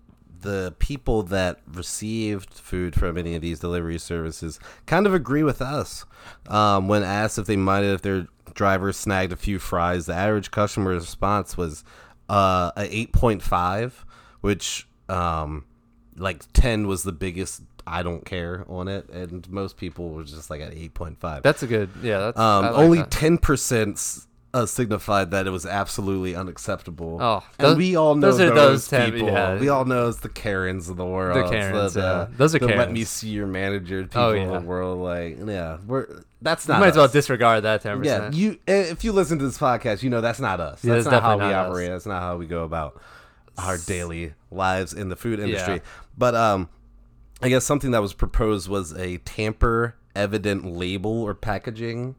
[0.41, 5.61] the people that received food from any of these delivery services kind of agree with
[5.61, 6.05] us.
[6.47, 10.51] Um, when asked if they minded if their driver snagged a few fries, the average
[10.51, 11.83] customer response was
[12.29, 14.05] uh, a eight point five,
[14.41, 15.65] which um,
[16.15, 17.61] like ten was the biggest.
[17.89, 21.41] I don't care on it, and most people were just like at eight point five.
[21.43, 22.19] That's a good, yeah.
[22.19, 23.11] That's Um, like only that.
[23.11, 24.25] ten percent
[24.57, 27.17] uh, signified that it was absolutely unacceptable.
[27.21, 29.27] Oh, and we all know those are those, those 10 people.
[29.29, 29.59] yeah.
[29.59, 31.49] We all know it's the Karens of the world.
[31.51, 32.27] Karens, the, yeah.
[32.37, 34.03] Those are the Let me see your manager.
[34.03, 34.59] People Oh, yeah.
[34.59, 36.79] the world, like yeah, we're that's You not.
[36.81, 40.03] might as well disregard that ten Yeah, you eh, if you listen to this podcast,
[40.03, 40.83] you know that's not us.
[40.83, 41.69] Yeah, that's that's not how we not us.
[41.69, 41.89] operate.
[41.89, 43.01] That's not how we go about
[43.57, 45.81] our daily lives in the food industry.
[46.17, 46.69] But um,
[47.41, 52.15] I guess something that was proposed was a tamper evident label or packaging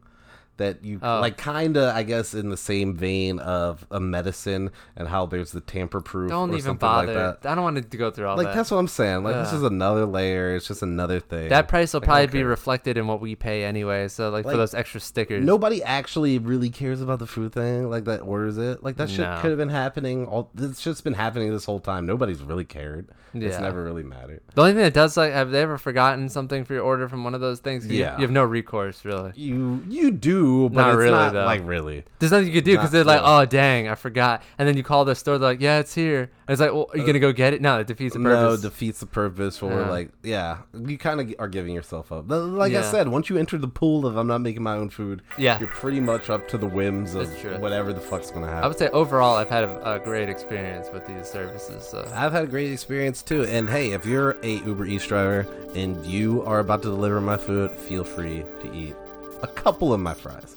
[0.59, 1.19] that you Oh.
[1.19, 5.51] like kind of I guess in the same vein of a medicine and how there's
[5.51, 7.07] the tamper proof Don't or even bother.
[7.13, 7.49] like that.
[7.49, 8.55] I don't want to go through all Like that.
[8.55, 9.23] that's what I'm saying.
[9.23, 10.55] Like this is another layer.
[10.55, 11.49] It's just another thing.
[11.49, 12.37] that price will Like, probably okay.
[12.39, 14.07] be reflected in what we pay anyway.
[14.09, 15.43] So like, Like, for those extra stickers.
[15.43, 18.83] Nobody actually really cares about the food thing, like that orders it.
[18.83, 19.39] Like that shit No.
[19.41, 20.25] could have been happening.
[20.27, 22.05] All it's just been happening this whole time.
[22.05, 23.07] Nobody's really cared.
[23.33, 23.47] yeah.
[23.47, 24.41] It's never really mattered.
[24.55, 27.23] The only thing that does like, have they ever forgotten something for your order from
[27.23, 27.85] one of those things?
[27.87, 28.15] You, Yeah.
[28.17, 29.31] you have no recourse really.
[29.35, 31.45] You you do, but Not it's really, not though.
[31.45, 32.03] like really.
[32.19, 34.41] There's nothing you could do because they're like, oh dang, I forgot.
[34.57, 36.21] And then you call the store, they're like, yeah, it's here.
[36.21, 37.61] And it's like, well, are you uh, gonna go get it?
[37.61, 38.63] No, it defeats the purpose.
[38.63, 39.61] No, defeats the purpose.
[39.61, 39.89] Or Yeah.
[39.89, 42.27] like, yeah, you kind of are giving yourself up.
[42.27, 44.89] But like I said, once you enter the pool of I'm not making my own
[44.89, 45.59] food, Yeah.
[45.59, 47.29] you're pretty much up to the whims of
[47.61, 48.63] whatever the fuck's gonna happen.
[48.63, 51.87] I would say overall, I've had a, a great experience with these services.
[51.87, 53.43] So I've had a great experience too.
[53.45, 57.37] And hey, if you're a Uber Eats driver and you are about to deliver my
[57.37, 58.95] food, feel free to eat
[59.41, 60.55] a couple of my fries.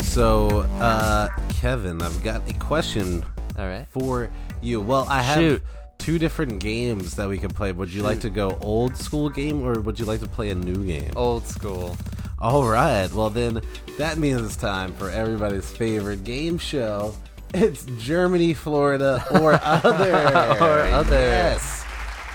[0.00, 1.28] So, uh,
[1.60, 3.24] Kevin, I've got a question
[3.56, 3.86] all right.
[3.90, 4.28] for
[4.60, 4.80] you.
[4.80, 5.62] Well, I have Shoot.
[5.98, 7.72] Two different games that we could play.
[7.72, 10.54] Would you like to go old school game or would you like to play a
[10.54, 11.10] new game?
[11.16, 11.96] Old school.
[12.38, 13.12] All right.
[13.12, 13.60] Well, then
[13.98, 17.14] that means it's time for everybody's favorite game show.
[17.52, 20.12] It's Germany, Florida, or other.
[20.12, 21.16] Or other.
[21.16, 21.84] Yes.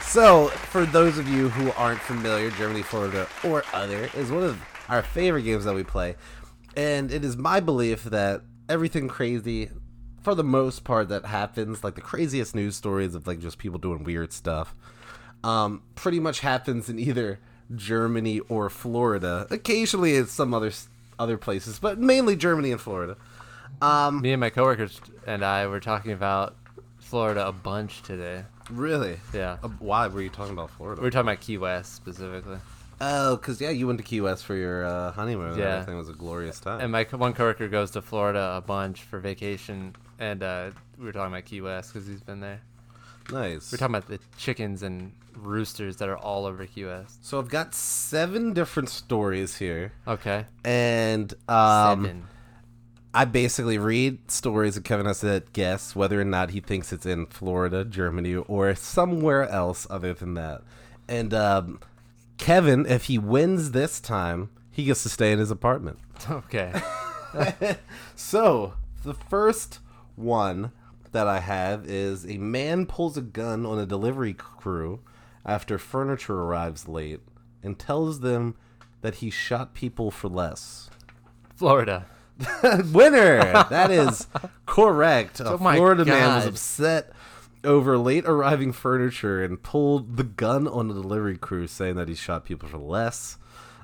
[0.02, 4.62] So, for those of you who aren't familiar, Germany, Florida, or other is one of
[4.90, 6.16] our favorite games that we play.
[6.76, 9.70] And it is my belief that everything crazy,
[10.24, 13.80] for the most part, that happens, like the craziest news stories of like just people
[13.80, 14.74] doing weird stuff,
[15.44, 17.40] um, pretty much happens in either
[17.76, 19.48] Germany or Florida.
[19.50, 20.72] Occasionally, it's some other
[21.20, 23.18] other places, but mainly Germany and Florida.
[23.82, 26.56] Um, Me and my coworkers and I were talking about
[27.00, 28.44] Florida a bunch today.
[28.70, 29.18] really?
[29.34, 29.58] Yeah.
[29.64, 31.02] Uh, why were you talking about Florida?
[31.02, 32.58] We were talking about Key West specifically.
[33.06, 35.58] Oh, because yeah, you went to Key West for your uh, honeymoon.
[35.58, 35.76] Yeah.
[35.80, 36.80] I think it was a glorious time.
[36.80, 41.12] And my one coworker goes to Florida a bunch for vacation, and uh, we were
[41.12, 42.62] talking about Key West because he's been there.
[43.32, 43.72] nice.
[43.72, 47.26] We are talking about the chickens and roosters that are all over Key West.
[47.26, 50.46] so I've got seven different stories here, Okay.
[50.64, 52.24] and um, Seven.
[53.16, 57.06] I basically read stories, and Kevin has to guess whether or not he thinks it's
[57.06, 60.62] in Florida, Germany, or somewhere else other than that.
[61.08, 61.80] And um,
[62.38, 66.00] Kevin, if he wins this time, he gets to stay in his apartment.
[66.30, 66.74] Okay.
[68.16, 69.80] So, the first
[70.16, 70.72] one
[71.14, 75.00] that I have is a man pulls a gun on a delivery crew
[75.46, 77.22] after furniture arrives late
[77.64, 78.56] and tells them
[79.02, 80.90] that he shot people for less.
[81.56, 82.06] Florida.
[82.92, 83.66] Winner!
[83.70, 84.28] That is
[84.66, 85.40] correct.
[85.40, 87.12] A Oh my Florida man was upset
[87.64, 92.16] over late arriving furniture and pulled the gun on the delivery crew, saying that he
[92.16, 93.38] shot people for less.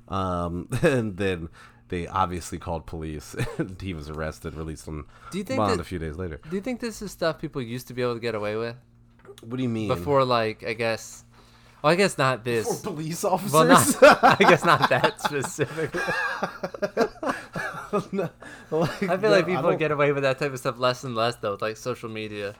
[0.07, 1.49] Um, and then
[1.89, 5.79] they obviously called police, and he was arrested, released on Do you think bond that-
[5.81, 6.39] a few days later.
[6.49, 8.75] Do you think this is stuff people used to be able to get away with
[9.43, 9.87] What do you mean?
[9.87, 11.23] before, like I guess?
[11.81, 12.81] Well, I guess not this.
[12.81, 13.53] Police officers?
[13.53, 16.01] Well, not, I guess not that specifically.
[18.11, 18.29] No,
[18.69, 21.15] like, I feel no, like people get away with that type of stuff less and
[21.15, 22.53] less, though, with like social media.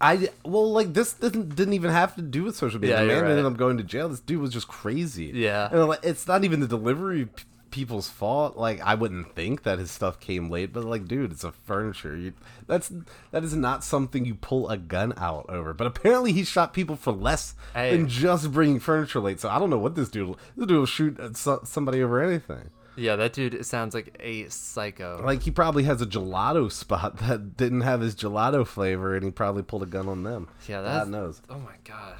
[0.00, 2.96] I well, like this didn't didn't even have to do with social media.
[2.96, 3.30] Yeah, the man right.
[3.30, 4.08] ended up going to jail.
[4.08, 5.32] This dude was just crazy.
[5.34, 5.68] Yeah.
[5.70, 8.56] and like, it's not even the delivery p- people's fault.
[8.56, 12.16] Like I wouldn't think that his stuff came late, but like, dude, it's a furniture.
[12.16, 12.32] You,
[12.68, 12.92] that's
[13.32, 15.74] that is not something you pull a gun out over.
[15.74, 17.90] But apparently, he shot people for less Hey.
[17.90, 19.40] than just bringing furniture late.
[19.40, 20.36] So I don't know what this dude.
[20.56, 22.70] This dude will shoot at so, somebody over anything.
[22.98, 25.22] Yeah, that dude sounds like a psycho.
[25.24, 29.30] Like he probably has a gelato spot that didn't have his gelato flavor, and he
[29.30, 30.48] probably pulled a gun on them.
[30.68, 31.04] yeah, that's.
[31.04, 31.42] God knows.
[31.48, 32.16] Oh my god.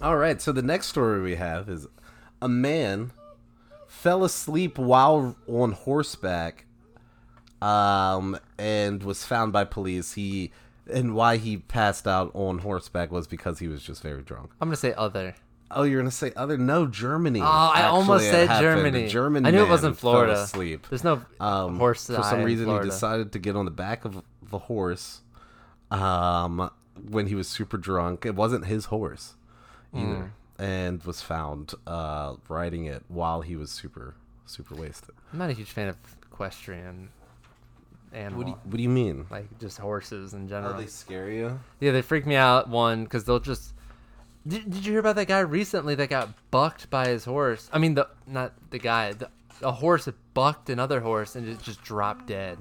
[0.00, 1.86] All right, so the next story we have is
[2.40, 3.12] a man
[3.86, 6.64] fell asleep while on horseback
[7.60, 10.14] um and was found by police.
[10.14, 10.50] He
[10.92, 14.50] and why he passed out on horseback was because he was just very drunk.
[14.60, 15.34] I'm gonna say other.
[15.74, 16.56] Oh, you're gonna say other?
[16.58, 17.40] No, Germany.
[17.40, 19.08] Oh, I actually, almost said Germany.
[19.08, 19.46] German.
[19.46, 20.34] I knew it wasn't Florida.
[20.42, 20.86] asleep.
[20.88, 22.06] There's no Um, horse.
[22.06, 25.20] for some reason, he decided to get on the back of the horse.
[25.90, 26.70] Um,
[27.10, 29.34] when he was super drunk, it wasn't his horse
[29.94, 30.62] either, Hmm.
[30.62, 34.14] and was found uh, riding it while he was super
[34.46, 35.14] super wasted.
[35.32, 35.96] I'm not a huge fan of
[36.30, 37.08] equestrian
[38.12, 38.38] animal.
[38.38, 39.26] What do you, what do you mean?
[39.30, 40.74] like just horses in general.
[40.74, 41.58] Are they scare you?
[41.80, 42.68] Yeah, they freak me out.
[42.68, 43.72] One because they'll just.
[44.46, 47.68] Did, did you hear about that guy recently that got bucked by his horse?
[47.72, 49.12] I mean, the not the guy.
[49.12, 49.28] The,
[49.62, 52.58] a horse bucked another horse and it just dropped dead.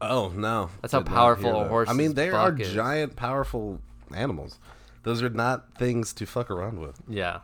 [0.00, 1.68] Oh no, That's how Did not powerful hear a that.
[1.68, 2.72] horse's I mean, they are buck is.
[2.72, 3.80] giant, powerful
[4.14, 4.58] animals.
[5.02, 7.00] Those are not things to fuck around with.
[7.08, 7.40] Yeah.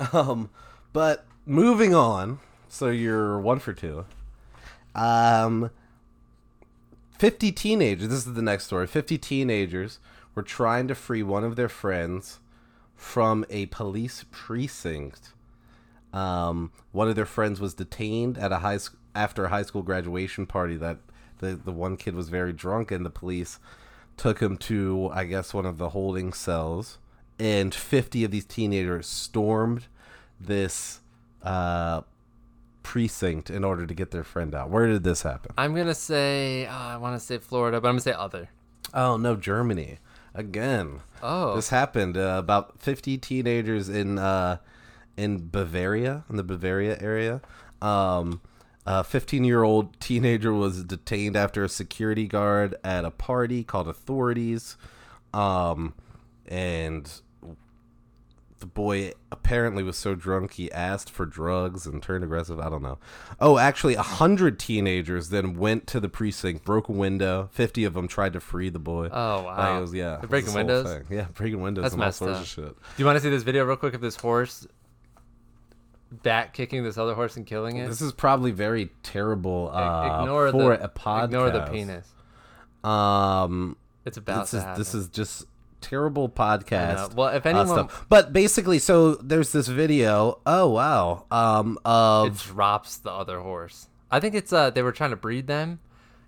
[0.12, 0.50] Um,
[0.92, 2.38] but moving on.
[2.68, 4.04] So you're one for two.
[4.94, 5.70] Um,
[7.18, 8.08] fifty teenagers.
[8.08, 8.86] This is the next story.
[8.86, 9.98] Fifty teenagers
[10.38, 12.38] were trying to free one of their friends
[12.94, 15.32] from a police precinct.
[16.12, 19.82] Um, one of their friends was detained at a high sc- after a high school
[19.82, 20.76] graduation party.
[20.76, 20.98] That
[21.40, 23.58] the the one kid was very drunk, and the police
[24.16, 26.98] took him to I guess one of the holding cells.
[27.40, 29.86] And fifty of these teenagers stormed
[30.38, 31.00] this
[31.42, 32.02] uh,
[32.84, 34.70] precinct in order to get their friend out.
[34.70, 35.50] Where did this happen?
[35.58, 38.50] I'm gonna say uh, I want to say Florida, but I'm gonna say other.
[38.94, 39.98] Oh no, Germany
[40.38, 41.00] again.
[41.22, 44.58] Oh, This happened uh, about 50 teenagers in uh,
[45.16, 47.40] in Bavaria, in the Bavaria area.
[47.82, 48.40] Um,
[48.86, 53.88] a 15 year old teenager was detained after a security guard at a party called
[53.88, 54.76] authorities.
[55.34, 55.94] Um,
[56.46, 57.10] and
[58.60, 62.58] the boy apparently was so drunk he asked for drugs and turned aggressive.
[62.58, 62.98] I don't know.
[63.40, 67.48] Oh, actually, a hundred teenagers then went to the precinct, broke a window.
[67.52, 69.08] Fifty of them tried to free the boy.
[69.12, 69.78] Oh, wow.
[69.78, 71.06] it was- yeah, They're breaking was this whole windows?
[71.10, 72.42] Yeah, breaking windows That's and all messed sorts up.
[72.42, 72.64] of shit.
[72.64, 74.66] do you want to see this video real quick of this horse
[76.10, 77.86] back kicking this other horse and killing it?
[77.88, 81.24] This is probably very terrible uh, ignore for the a podcast.
[81.26, 82.12] ignore the penis.
[82.84, 84.80] Um, It's about this is happen.
[84.80, 85.44] this is just
[85.80, 87.14] terrible podcast.
[87.14, 88.06] Well, if uh, anyone, stuff.
[88.08, 90.40] But basically, so there's this video.
[90.46, 91.24] Oh wow.
[91.30, 93.88] Um, it of drops the other horse.
[94.10, 95.80] I think it's uh they were trying to breed them,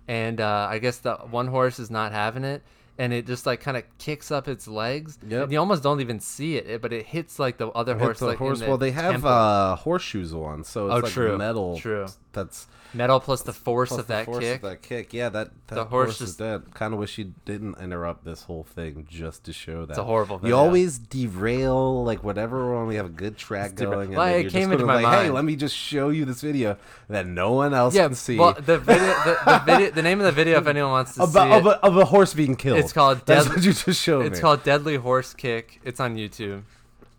[0.07, 2.61] and uh, I guess the one horse is not having it,
[2.97, 5.17] and it just like kind of kicks up its legs.
[5.27, 5.43] Yep.
[5.43, 8.01] And you almost don't even see it, it- but it hits like the other hit
[8.03, 8.19] horse.
[8.19, 8.59] the like, in horse.
[8.59, 9.29] the well, they have temple.
[9.29, 11.77] uh, horseshoes on, so it's Oh, like true, metal.
[11.79, 12.05] true.
[12.33, 14.45] That's metal plus the force plus of the that force.
[14.45, 15.13] Of that kick.
[15.13, 16.63] Yeah, that, that The horse, horse is just- dead.
[16.73, 19.91] Kind of wish you didn't interrupt this whole thing just to show that.
[19.91, 20.57] It's a horrible You video.
[20.57, 24.45] always derail like whatever when we have a good track derail- going, and Well, then
[24.45, 26.77] it came into my like, hey, let me just show you this video
[27.09, 28.37] that no one else yeah, can see.
[28.37, 31.23] well, the video, the, the video, the name of the video, if anyone wants to
[31.23, 32.77] about, see of, it, a, of a horse being killed.
[32.79, 34.41] It's called That's what you just showed it's me.
[34.41, 35.79] called Deadly Horse Kick.
[35.83, 36.63] It's on YouTube.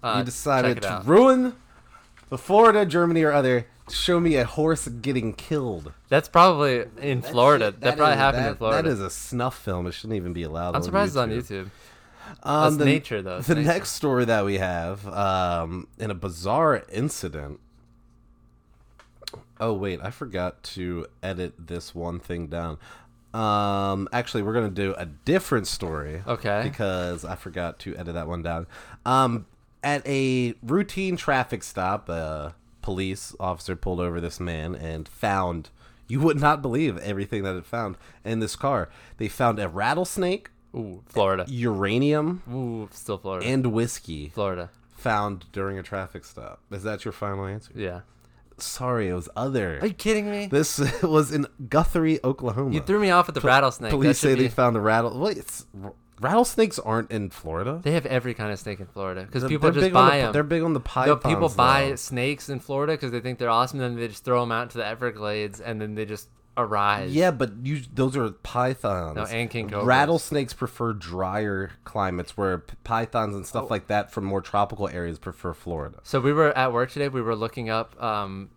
[0.03, 1.07] Uh, you decided to out.
[1.07, 1.55] ruin
[2.29, 3.67] the Florida, Germany, or other.
[3.89, 5.93] To Show me a horse getting killed.
[6.09, 7.67] That's probably in Florida.
[7.73, 8.83] shit- that, probably is- happened that- in Florida.
[8.83, 9.87] That is a snuff film.
[9.87, 10.77] It shouldn't even be allowed.
[10.77, 11.71] I'm surprised it's on YouTube.
[12.45, 13.39] Um, That's the, nature, though.
[13.39, 13.67] It's the nature.
[13.69, 17.59] next story that we have, um, in a bizarre incident.
[19.61, 22.79] Oh wait, I forgot to edit this one thing down.
[23.35, 26.23] Um, actually, we're gonna do a different story.
[26.27, 26.61] Okay.
[26.65, 28.67] Because I forgot to edit that one down.
[29.07, 29.47] Um,
[29.83, 35.71] at a routine traffic stop, a police officer pulled over this man and found.
[36.09, 38.91] You would not believe everything that it found in this car.
[39.17, 41.47] They found a rattlesnake, Ooh, Florida.
[41.49, 43.47] uranium, Ooh, still Florida.
[43.47, 44.69] and whiskey Florida.
[44.95, 46.61] found during a traffic stop.
[46.71, 47.73] Is that your final answer?
[47.75, 48.01] Yeah.
[48.59, 49.79] Sorry, it was other.
[49.81, 50.47] Are you kidding me?
[50.47, 52.75] This was in Guthrie, Oklahoma.
[52.75, 53.91] You threw me off with the rattlesnake.
[53.91, 55.19] That Police should say be- they found the rattle.
[55.19, 55.65] Wait, it's,
[56.23, 57.81] rattlesnakes aren't in Florida.
[57.83, 60.33] They have every kind of snake in Florida because people just buy the- them.
[60.33, 61.97] They're big on the No, people buy though.
[61.97, 64.71] snakes in Florida because they think they're awesome, and then they just throw them out
[64.71, 67.15] to the Everglades, and then they just arise.
[67.15, 69.17] Yeah, but you those are pythons.
[69.17, 69.87] No, and king cobras.
[69.87, 73.47] Rattlesnakes prefer drier climates, where pythons and Oh.
[73.47, 76.01] stuff like that from more tropical areas prefer Florida.
[76.03, 77.09] So we were at work today.
[77.09, 78.51] We were looking up um,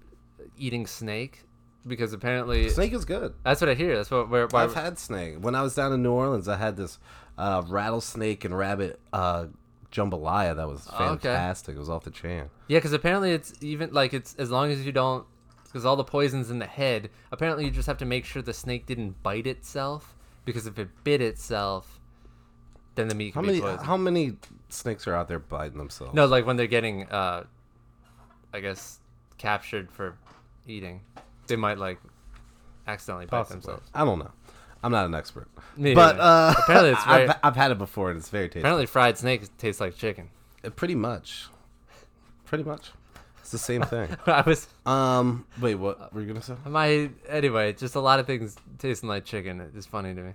[0.57, 1.43] eating snake
[1.87, 3.33] because apparently Snake is good.
[3.43, 3.95] that's what I hear.
[3.95, 4.47] That's what we're.
[4.47, 5.35] Why, I've had snake.
[5.39, 6.99] When I was down in New Orleans, I had this
[7.37, 9.45] uh, rattlesnake and rabbit uh,
[9.91, 11.23] jambalaya that was Oh, okay.
[11.29, 11.75] fantastic.
[11.75, 12.49] It was off the chain.
[12.67, 15.25] yeah, because apparently it's even like it's as long as you don't
[15.65, 17.09] because all the poison's in the head.
[17.31, 20.15] Apparently you just have to make sure the snake didn't bite itself
[20.45, 21.99] because if it bit itself,
[22.95, 23.81] then the meat How many poisoned.
[23.81, 24.37] how many
[24.69, 26.13] snakes are out there biting themselves?
[26.13, 27.43] No, like when they're getting, uh,
[28.53, 28.99] I guess,
[29.37, 30.17] captured for
[30.65, 31.01] eating,
[31.47, 31.99] they might like
[32.87, 33.89] accidentally bite themselves.
[33.93, 34.31] I don't know.
[34.85, 35.47] I'm not an expert.
[35.75, 38.59] Me but uh, Apparently it's very- I've, I've had it before and it's very tasty.
[38.59, 40.29] Apparently, fried snake tastes like chicken.
[40.63, 41.47] Uh, Pretty much.
[42.45, 42.91] Pretty much.
[43.39, 44.09] It's the same thing.
[44.27, 46.55] I was Um, wait, what were you gonna say?
[46.65, 47.73] my anyway.
[47.73, 49.59] Just a lot of things tasting like chicken.
[49.75, 50.33] It's funny to me.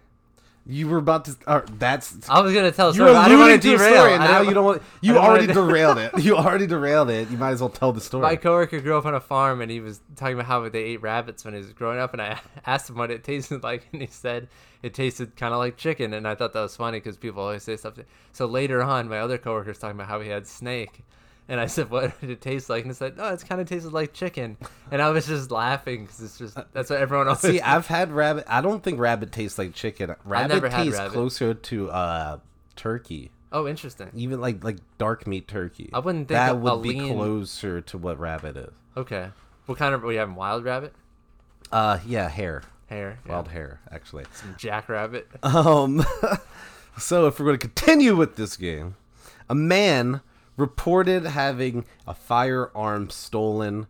[0.66, 1.36] You were about to.
[1.46, 2.28] Uh, that's.
[2.28, 3.10] I was gonna tell You story.
[3.10, 3.94] were but I didn't want alluding to to a derail.
[3.96, 4.82] story, and now you don't want.
[5.00, 6.18] You wanna already derailed it.
[6.22, 7.30] You already derailed it.
[7.30, 8.22] You might as well tell the story.
[8.22, 11.02] My coworker grew up on a farm, and he was talking about how they ate
[11.02, 12.12] rabbits when he was growing up.
[12.12, 14.48] And I asked him what it tasted like, and he said
[14.82, 16.12] it tasted kind of like chicken.
[16.12, 18.04] And I thought that was funny because people always say something.
[18.32, 21.00] So later on, my other coworker was talking about how he had snake,
[21.50, 23.68] and I said, "What did it taste like?" And he said, "Oh, it's kind of
[23.68, 24.56] tasted like chicken."
[24.90, 27.40] And I was just laughing because it's just that's what everyone else.
[27.42, 28.44] See, I've had rabbit.
[28.48, 30.14] I don't think rabbit tastes like chicken.
[30.24, 31.12] Rabbit never tastes rabbit.
[31.12, 32.38] closer to uh,
[32.76, 33.30] turkey.
[33.52, 34.08] oh, interesting.
[34.14, 35.90] Even like like dark meat turkey.
[35.92, 38.72] I wouldn't think that would be lean- closer to what rabbit is.
[38.96, 39.28] Okay.
[39.66, 40.02] What kind of?
[40.02, 40.94] Were you having wild rabbit?
[41.72, 43.18] Uh, yeah, hare, Hare.
[43.24, 43.32] yeah.
[43.32, 44.24] wild hare, actually.
[44.32, 45.28] Some jackrabbit.
[45.44, 46.04] Um,
[46.98, 48.96] so if we're going to continue with this game,
[49.48, 50.20] a man
[50.60, 53.86] reported having a firearm stolen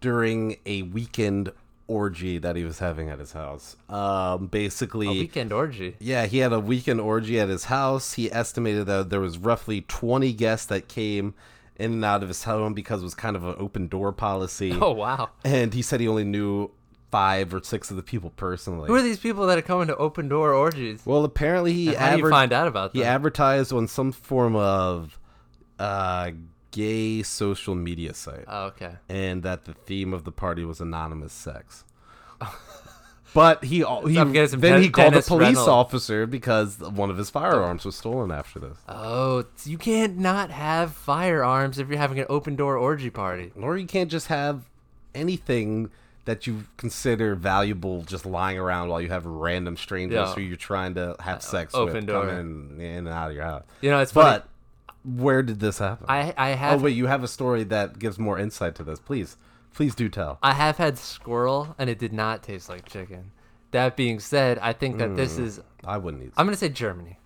[0.00, 1.50] during a weekend
[1.86, 3.76] orgy that he was having at his house.
[3.90, 5.96] Um, basically, A weekend orgy.
[5.98, 8.14] yeah, he had a weekend orgy at his house.
[8.14, 11.34] He estimated that there was roughly 20 guests that came
[11.76, 14.72] in and out of his home because it was kind of an open door policy.
[14.80, 15.30] Oh wow.
[15.44, 16.70] And he said he only knew
[17.10, 18.86] five or six of the people personally.
[18.88, 21.02] Who are these people that are coming to open door orgies?
[21.04, 24.56] Well, apparently he And How do you find out about he advertised on some form
[24.56, 25.18] of
[25.78, 26.30] uh,
[26.70, 28.94] gay social media site, oh, okay.
[29.08, 31.84] and that the theme of the party was anonymous sex.
[33.32, 35.68] But he, he I'm getting some then Den- he called Dennis a police Reynolds.
[35.68, 38.78] officer because one of his firearms was stolen after this.
[38.88, 43.50] Oh, you can't not have firearms if you're having an open door orgy party.
[43.60, 44.62] Or you can't just have
[45.16, 45.90] anything
[46.26, 50.34] that you consider valuable just lying around while you have random strangers Yeah.
[50.34, 52.26] who you're trying to have sex open with door.
[52.28, 53.64] coming in and out of your house.
[53.80, 54.44] You know, it's funny.
[55.04, 56.06] Where did this happen?
[56.08, 56.80] I I have.
[56.80, 58.98] oh wait, you have a story that gives more insight to this.
[59.00, 59.36] Please,
[59.74, 60.38] please do tell.
[60.42, 63.30] I have had squirrel and it did not taste like chicken.
[63.72, 65.44] That being said, I think that this Hmm.
[65.44, 66.32] is I wouldn't eat.
[66.36, 67.18] I'm gonna say Germany.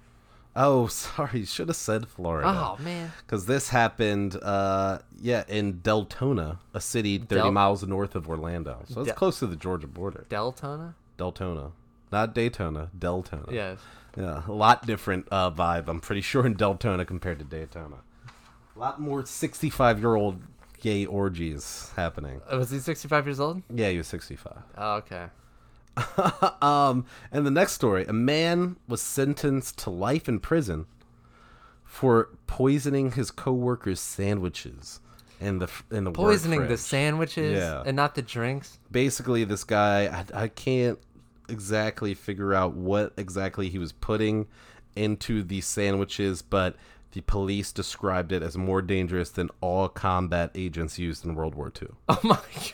[0.56, 2.48] oh, sorry, should have said Florida.
[2.48, 3.12] Oh man.
[3.24, 8.82] Because this happened, uh, yeah, in Deltona, a city 30 Del- miles north of Orlando.
[8.88, 10.26] So it's Del- close to the Georgia border.
[10.30, 10.94] Deltona?
[11.16, 11.72] Deltona.
[12.10, 13.52] Not Daytona, Deltona.
[13.52, 13.78] Yes.
[14.18, 17.96] Yeah, a lot different uh, vibe, I'm pretty sure, in Deltona compared to Daytona.
[18.74, 20.40] A lot more 65 year old
[20.80, 22.40] gay orgies happening.
[22.52, 23.62] Uh, Was he 65 years old?
[23.72, 24.56] Yeah, he was 65.
[24.76, 25.26] Oh, okay.
[26.62, 30.86] um, and the next story a man was sentenced to life in prison
[31.84, 35.00] for poisoning his co-workers' sandwiches
[35.40, 37.82] in the in the Poisoning the sandwiches Yeah.
[37.84, 38.78] and not the drinks.
[38.90, 40.98] basically this guy I, I can't
[41.48, 44.46] exactly figure out what exactly he was putting
[44.96, 46.76] into these sandwiches but
[47.12, 51.72] the police described it as more dangerous than all combat agents used in world war
[51.82, 52.72] ii Oh my god.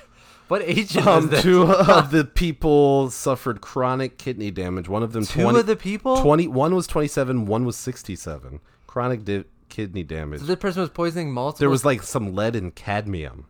[0.48, 5.42] What agent um, two of the people suffered chronic kidney damage one of them Two
[5.42, 6.20] 20, of the people?
[6.20, 10.90] 20 one was 27 one was 67 chronic di- kidney damage So the person was
[10.90, 13.46] poisoning multiple there was like some lead and cadmium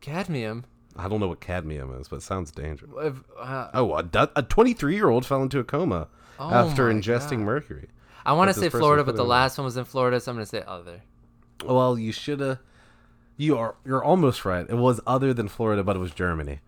[0.00, 0.64] cadmium.
[0.96, 4.94] I don't know what cadmium is but it sounds dangerous If, uh, Oh, a, 23
[4.94, 7.40] year old fell into a coma Oh after ingesting God.
[7.40, 7.88] mercury.
[8.24, 10.46] I want to say Florida, but the last one was in Florida, so I'm gonna
[10.46, 11.02] say other.
[11.64, 12.58] Well, you should have.
[13.36, 14.64] You are you're almost right.
[14.68, 16.60] It was other than Florida, but it was Germany.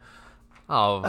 [0.68, 1.02] Oh,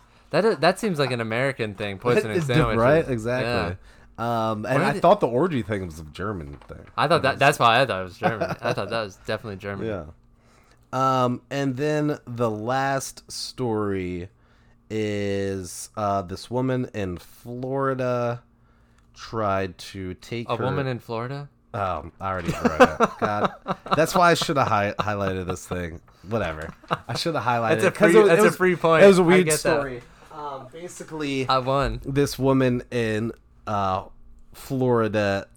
[0.30, 3.08] that is, that seems like an American thing, poisoning sandwiches, right?
[3.08, 3.76] Exactly.
[4.18, 6.84] Um, and I did- thought the orgy thing was a German thing.
[6.96, 8.54] I thought that that's why I thought it was German.
[8.60, 9.86] I thought that was definitely German.
[9.88, 10.04] Yeah.
[10.94, 14.28] Um, and then the last story
[14.88, 18.42] is uh, this woman in Florida
[19.14, 20.64] tried to take A her.
[20.64, 21.48] woman in Florida?
[21.72, 23.10] Um, I already wrote it.
[23.20, 23.52] God,
[23.96, 26.00] that's why I should have hi- highlighted this thing.
[26.28, 26.72] Whatever.
[27.08, 27.80] I should have highlighted.
[27.80, 29.02] That's a free- it was- it a free point.
[29.02, 30.00] It was a weird story.
[30.32, 32.00] Um, basically, I won.
[32.04, 33.32] this woman in
[33.66, 34.04] uh,
[34.52, 35.48] Florida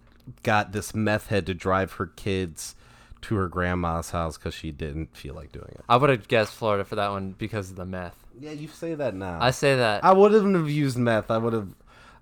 [0.43, 2.75] got this meth head to drive her kids
[3.21, 5.81] to her grandma's house because she didn't feel like doing it.
[5.89, 8.15] I would have guessed Florida for that one because of the meth.
[8.39, 9.39] Yeah, you say that now.
[9.41, 10.03] I say that.
[10.03, 11.31] I wouldn't have used meth.
[11.31, 11.69] I would have,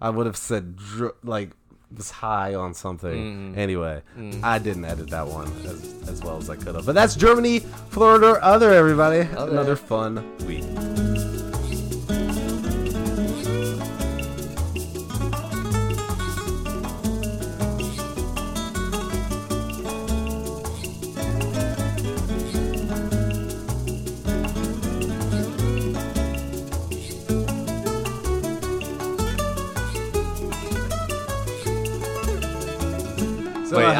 [0.01, 1.51] I would have said dr- like
[1.95, 3.53] was high on something.
[3.53, 3.57] Mm.
[3.57, 4.01] Anyway,
[4.43, 6.85] I didn't edit that one as, as well as I could have.
[6.85, 9.21] But that's Germany, Florida, or other everybody.
[9.35, 9.51] Other.
[9.51, 10.63] Another fun week.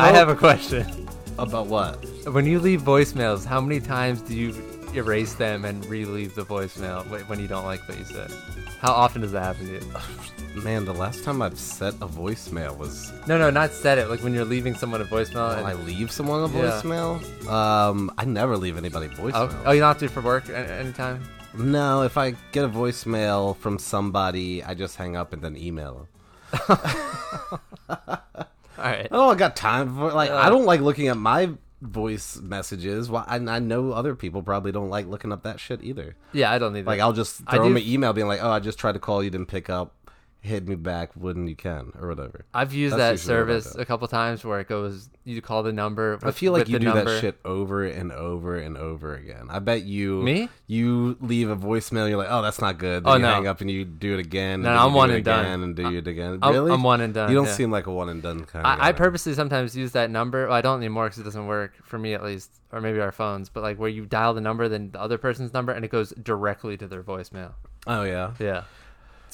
[0.06, 1.08] I have a question.
[1.40, 1.96] about what?
[2.32, 4.54] When you leave voicemails, how many times do you
[4.94, 8.32] erase them and re-leave the voicemail when you don't like what you said?
[8.80, 10.62] How often does that happen to you?
[10.64, 14.08] Man, the last time I've sent a voicemail was No, no, not said it.
[14.08, 15.56] Like when you're leaving someone a voicemail.
[15.56, 16.70] when I leave someone a Yeah.
[16.82, 17.48] voicemail.
[17.50, 19.50] Um, I never leave anybody voicemail.
[19.52, 21.24] oh, oh, you don't have to for work anytime?
[21.58, 26.08] No, if I get a voicemail from somebody, I just hang up and then email
[26.52, 26.78] them.
[28.86, 29.08] All right.
[29.12, 30.38] I don't got time for like Uh.
[30.38, 31.50] I don't like looking at my
[31.82, 33.10] voice messages.
[33.10, 33.24] Why?
[33.28, 36.16] I, I know other people probably don't like looking up that shit either.
[36.34, 37.00] Yeah, I don't need Like.
[37.00, 39.30] I'll just throw them an email being like, "Oh, I just tried to call you,
[39.32, 39.96] didn't pick up.
[40.46, 43.60] Hit me back when you can, or whatever." I've used That's that usually what I
[43.62, 46.20] service a couple times where it goes, you call the number.
[46.24, 47.06] I feel like with you do number.
[47.06, 49.48] that shit over and over and over again.
[49.50, 50.50] I bet you Me?
[50.68, 53.34] You leave a voicemail, you're like, "Oh, that's not good." Then Oh, you no.
[53.34, 54.62] hang up and you do it again.
[54.62, 55.46] No, and I'm one and done.
[55.64, 56.40] And do it again.
[56.42, 56.72] I'm- really?
[56.72, 57.52] I'm one and done, You don't yeah.
[57.54, 60.46] seem like a one and done kind of I, I purposely sometimes use that number.
[60.48, 63.12] Well, I don't anymore because it doesn't work for me at least, or maybe our
[63.12, 63.50] phones.
[63.50, 66.12] But like where you dial the number, then the other person's number, and it goes
[66.22, 67.54] directly to their voicemail.
[67.88, 68.32] Oh yeah.
[68.40, 68.64] Yeah,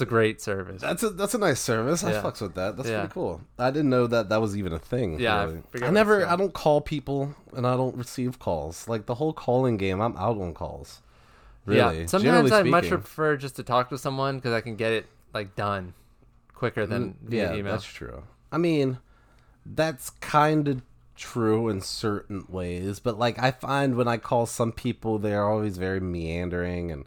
[0.01, 0.81] it's a great service.
[0.81, 2.03] That's a that's a nice service.
[2.03, 2.21] I Yeah.
[2.21, 2.77] fucks with that.
[2.77, 2.99] That's Yeah.
[3.01, 3.41] pretty cool.
[3.59, 5.19] I didn't know that that was even a thing.
[5.19, 5.63] Yeah, I really.
[5.69, 6.25] forget I what never.
[6.27, 8.87] I don't call people, and I don't receive calls.
[8.87, 11.01] Like the whole calling game, I'm out on calls.
[11.65, 11.99] Really.
[12.01, 12.97] Yeah, sometimes Generally I much speaking.
[12.99, 15.93] prefer just to talk to someone because I can get it like done
[16.55, 17.71] quicker than via Mm, yeah, email.
[17.73, 18.23] that's true.
[18.51, 18.97] I mean,
[19.65, 20.81] that's kind of
[21.15, 25.77] true in certain ways, but like I find when I call some people, they're always
[25.77, 27.05] very meandering and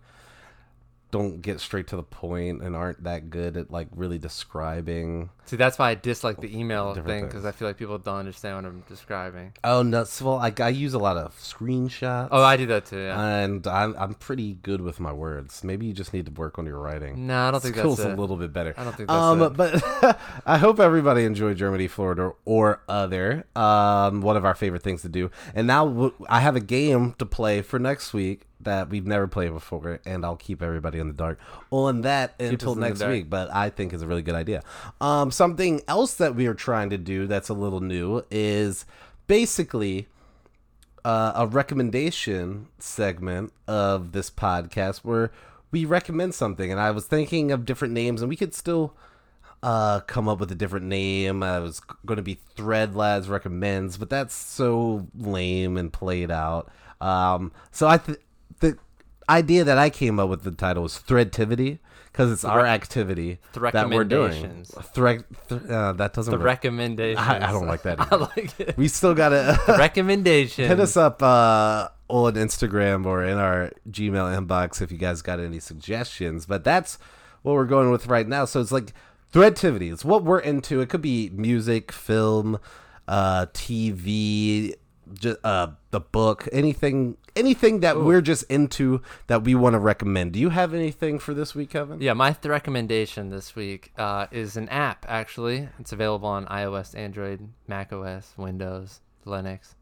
[1.14, 5.30] don't get straight to the point and aren't that good at like really describing.
[5.44, 8.16] See, that's why I dislike the email Different thing because I feel like people don't
[8.16, 9.52] understand what I'm describing.
[9.62, 10.02] Oh no!
[10.02, 12.30] so, Well, like I use a lot of screenshots.
[12.32, 12.98] Oh, I do that too.
[12.98, 13.36] Yeah.
[13.44, 15.62] and I'm I'm pretty good with my words.
[15.62, 17.28] Maybe you just need to work on your writing.
[17.28, 18.74] no, I don't think Skills that's a little bit better.
[18.76, 19.56] I don't think that's um, it.
[19.56, 23.46] but I hope everybody enjoyed Germany, Florida, or other.
[23.54, 25.30] Um, one of our favorite things to do.
[25.54, 29.52] And now I have a game to play for next week that we've never played
[29.52, 31.38] before, and I'll keep everybody in the dark
[31.70, 33.28] on that until in the next week.
[33.28, 34.62] But I think is a really good idea.
[35.00, 38.86] Um, something else that we are trying to do that's a little new is
[39.26, 40.08] basically
[41.04, 45.30] uh, a recommendation segment of this podcast where
[45.70, 46.70] we recommend something.
[46.70, 48.94] And I was thinking of different names, and we could still
[49.62, 51.42] uh, come up with a different name.
[51.42, 56.70] I was going to be Thread Lads recommends, but that's so lame and played out.
[57.00, 58.18] Um, so I th-
[59.28, 61.78] idea that I came up with the title was Threadtivity
[62.12, 64.30] because it's our activity that we're doing.
[64.30, 64.70] recommendations.
[64.94, 66.30] Thread, th- uh, that doesn't.
[66.30, 66.44] the work.
[66.46, 67.26] recommendations.
[67.26, 68.76] I- I don't like that I like it.
[68.76, 70.68] we still gotta recommendations.
[70.68, 75.40] hit us up uh, on Instagram or in our Gmail inbox if you guys got
[75.40, 76.46] any suggestions.
[76.46, 76.98] But that's
[77.42, 78.44] what we're going with right now.
[78.44, 78.92] So it's like
[79.32, 79.92] Threadtivity.
[79.92, 80.80] It's what we're into.
[80.80, 82.60] It could be music, film,
[83.08, 84.74] uh, TV,
[85.12, 90.32] ju- uh, the book, anything, anything that we're just into that we want to recommend.
[90.32, 92.00] Do you have anything for this week, Kevin?
[92.00, 95.04] Yeah, my th- recommendation this week uh, is an app.
[95.08, 99.74] Actually, it's available on iOS, Android, Mac OS, Windows, Linux.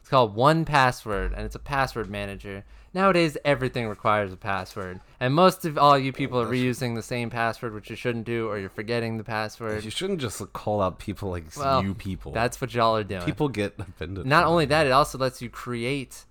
[0.00, 2.64] It's called One Password, and it's a password manager.
[2.94, 7.28] Nowadays, everything requires a password, and most of all you people are reusing the same
[7.28, 9.84] password, which you shouldn't do, or you're forgetting the password.
[9.84, 12.32] You shouldn't just call out people like Well, you people.
[12.32, 13.22] That's what y'all are doing.
[13.22, 14.24] people get offended.
[14.24, 16.24] Not only that, it also lets you create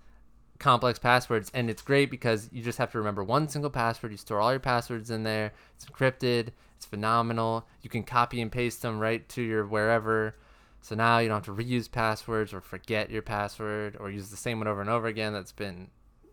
[0.58, 4.12] complex passwords, and it's great because you just have to remember one single password.
[4.12, 5.52] You store all your passwords in there.
[5.76, 6.48] It's encrypted.
[6.76, 7.66] It's phenomenal.
[7.82, 10.36] You can copy and paste them right to your wherever.
[10.80, 14.36] So now you don't have to reuse passwords or forget your password or use the
[14.36, 15.32] same one over and over again.
[15.32, 15.88] That's been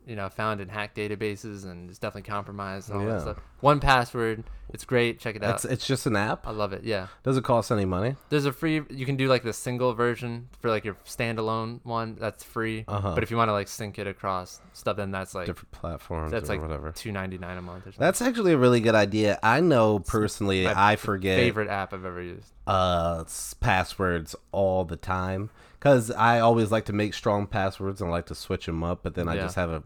[0.05, 3.13] you know found in hacked databases and it's definitely compromised and all Yeah.
[3.13, 3.37] that stuff.
[3.61, 4.43] One password.
[4.69, 5.19] It's great.
[5.19, 5.55] Check it out.
[5.55, 6.47] It's it's just an app.
[6.47, 6.83] I love it.
[6.83, 7.07] Yeah.
[7.23, 8.15] Does it cost any money?
[8.29, 8.81] There's a free.
[8.89, 12.17] You can do like the single version for like your standalone one.
[12.19, 12.83] That's free.
[12.87, 13.13] Uh-huh.
[13.13, 16.31] But if you want to like sync it across stuff, then that's like Different platforms
[16.31, 16.91] that's like whatever.
[16.91, 17.99] two ninety nine a month or something.
[18.05, 19.39] That's actually a really good idea.
[19.43, 22.51] I know personally, my I forget favorite app I've ever used.
[22.67, 23.23] uh
[23.61, 25.49] passwords all the time
[25.79, 29.15] because I always like to make strong passwords and like to switch them up, but
[29.15, 29.41] then I Yeah.
[29.43, 29.83] just have a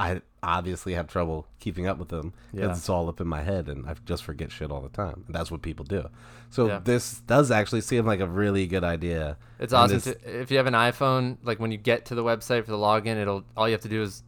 [0.00, 2.72] I obviously have trouble keeping up with them because Yeah.
[2.74, 5.24] it's all up in my head and I just forget shit all the time.
[5.26, 6.08] And that's what people do.
[6.48, 6.80] So Yeah.
[6.82, 9.36] this does actually seem like a really good idea.
[9.58, 9.96] It's And awesome.
[9.98, 12.70] this- To, if you have an iPhone, like when you get to the website for
[12.70, 14.22] the login, it'll all you have to do is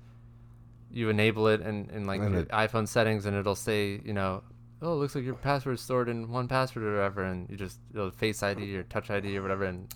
[0.90, 4.42] you enable it in, in like And it- iPhone settings, and it'll say, you know,
[4.82, 7.56] oh, it looks like your password is stored in one password or whatever, and you
[7.56, 9.88] just it'll Face ID or Touch ID or whatever, and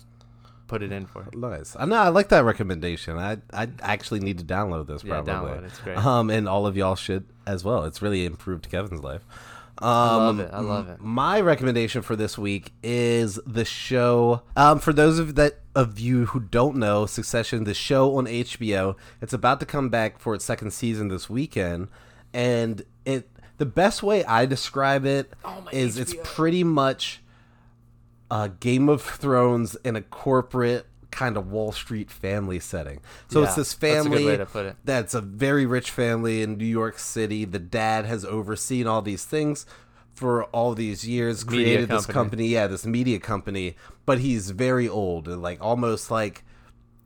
[0.67, 1.35] put it in for it.
[1.35, 1.75] Nice.
[1.79, 1.95] I know.
[1.95, 3.17] I like that recommendation.
[3.17, 5.03] I I actually need to download this.
[5.03, 5.31] probably.
[5.31, 5.57] Yeah, Probably.
[5.59, 5.65] download.
[5.65, 5.97] It's great.
[5.97, 7.83] Um, and all of y'all should as well.
[7.85, 9.23] It's really improved Kevin's life.
[9.79, 10.49] Um, I love it.
[10.53, 11.01] I love it.
[11.01, 14.41] My recommendation for this week is the show.
[14.55, 18.95] Um, for those of that of you who don't know, Succession, the show on HBO.
[19.21, 21.89] It's about to come back for its second season this weekend,
[22.33, 23.29] and it.
[23.59, 27.21] The best way I describe it is Oh, my it's pretty much
[28.29, 32.99] a Game of Thrones in a corporate kind of Wall Street family setting.
[33.29, 34.75] So it's Yeah, this that's a good family put it.
[34.83, 37.45] that's a very rich family in New York City.
[37.45, 39.65] The dad has overseen all these things
[40.13, 42.13] for all these years, Media created this company.
[42.13, 43.75] company, yeah, this media company,
[44.05, 46.43] but he's very old and like almost like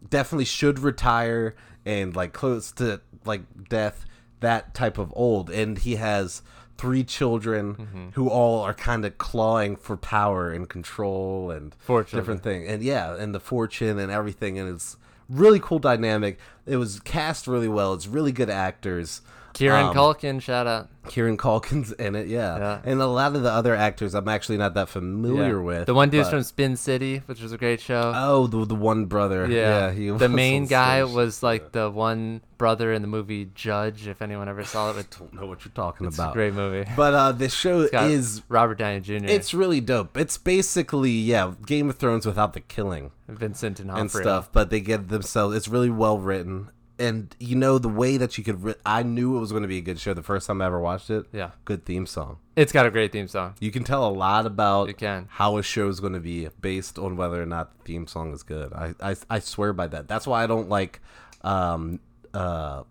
[0.09, 1.55] definitely should retire
[1.85, 4.05] and like close to like death,
[4.39, 5.49] that type of old.
[5.49, 6.41] And he has
[6.81, 8.09] three children Mm-hmm.
[8.13, 12.21] who all are kind of clawing for power and control and children.
[12.21, 12.67] different thing.
[12.67, 14.57] And yeah, and the fortune and everything.
[14.59, 14.97] And it's
[15.29, 16.37] really cool dynamic.
[16.65, 17.93] It was cast really well.
[17.93, 19.21] It's really good actors.
[19.53, 20.87] Kieran Um, Culkin, shout out.
[21.07, 22.57] Kieran Culkin's in it, yeah.
[22.57, 22.79] Yeah.
[22.85, 25.63] And a lot of the other actors I'm actually not that familiar Yeah.
[25.65, 25.85] with.
[25.87, 28.13] the one dude's but- from Spin City, which was a great show.
[28.15, 29.47] Oh, the the one brother.
[29.49, 31.15] yeah, he the main guy stage.
[31.15, 34.07] was like the one brother in the movie Judge.
[34.07, 36.33] If anyone ever saw it, it's, don't know what you're talking it's a about.
[36.33, 36.89] great movie.
[36.95, 39.25] But uh, this show is Robert Downey Jr.
[39.25, 40.15] it's really dope.
[40.15, 44.81] It's basically yeah, Game of Thrones without the killing Vincent and and stuff, but they
[44.81, 45.55] get themselves.
[45.55, 46.69] It's really well written,
[47.01, 48.63] and you know the way that you could.
[48.63, 50.65] Ri- I knew it was going to be a good show the first time I
[50.67, 51.25] ever watched it.
[51.33, 52.37] Yeah, Good theme song.
[52.55, 53.55] it's got a great theme song.
[53.59, 55.27] You can tell a lot about You can.
[55.29, 58.31] how a show is going to be based on whether or not the theme song
[58.33, 58.71] is good.
[58.73, 60.07] I, I, I swear by that.
[60.07, 61.01] That's why I don't like
[61.43, 61.99] um
[62.33, 62.83] uh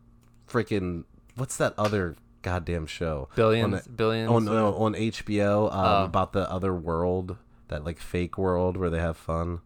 [0.48, 1.04] freaking
[1.36, 4.30] what's that other goddamn show Billions, on, billions.
[4.30, 6.04] on, uh, on HBO um, Oh.
[6.04, 7.36] about the other world
[7.68, 9.60] that like fake world where they have fun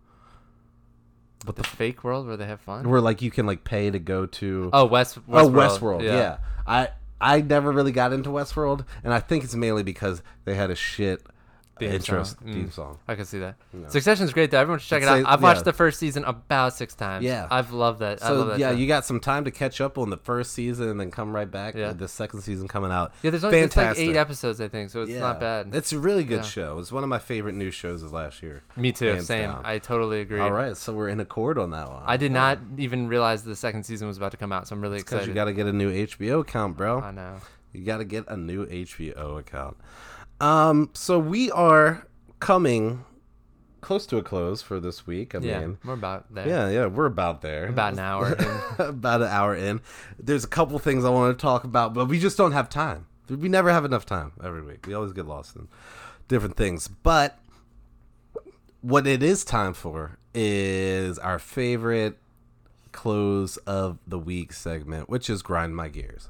[1.56, 2.88] the fake world where they have fun.
[2.88, 5.18] where like you can like pay to go to Oh, West.
[5.28, 6.00] oh Westworld.
[6.00, 6.38] Westworld yeah.
[6.66, 6.88] I
[7.20, 10.74] I never really got into Westworld and I think it's mainly because they had a
[10.74, 11.24] shit
[11.78, 12.36] Theme intro song.
[12.44, 12.72] theme Mm.
[12.72, 12.98] song.
[13.08, 13.56] I can see that.
[13.72, 13.88] No.
[13.88, 14.60] Succession's great though.
[14.60, 15.18] Everyone should check it out.
[15.18, 15.64] say- I've watched yeah.
[15.64, 17.24] the first season about six times.
[17.24, 17.48] Yeah.
[17.50, 18.22] I've loved that.
[18.22, 18.76] I So love that yeah, show.
[18.76, 21.50] you got some time to catch up on the first season and then come right
[21.50, 21.74] back.
[21.74, 21.88] Yeah.
[21.88, 21.92] Yeah.
[21.94, 23.12] The second season coming out.
[23.22, 23.30] yeah.
[23.30, 25.20] There's only like eight episodes, I think, so it's Yeah.
[25.20, 25.74] not bad.
[25.74, 26.42] It's a really good Yeah.
[26.42, 26.78] show.
[26.78, 28.62] It's one of my favorite new shows of last year.
[28.76, 29.06] Me too.
[29.08, 29.50] hands Same.
[29.50, 29.62] down.
[29.64, 30.38] I totally agree.
[30.40, 32.02] All right, so we're in accord on that one.
[32.06, 34.80] I did not even realize the second season was about to come out, so I'm
[34.80, 35.26] really excited.
[35.28, 37.00] you got to get a new HBO account, bro.
[37.00, 37.36] I know.
[37.72, 39.76] You got to get a new HBO account.
[40.44, 42.06] Um, so we are
[42.38, 43.04] coming
[43.80, 45.34] close to a close for this week.
[45.34, 46.46] I Yeah, mean, we're about there.
[46.46, 47.68] yeah, yeah, we're about there.
[47.68, 48.60] About an hour in.
[48.86, 49.80] about an hour in.
[50.18, 53.06] There's a couple things I want to talk about, but we just don't have time.
[53.30, 54.86] We never have enough time every week.
[54.86, 55.68] We always get lost in
[56.28, 56.88] different things.
[56.88, 57.38] But
[58.82, 62.18] what it is time for is our favorite
[62.92, 66.28] close of the week segment, which is Grind My Gears.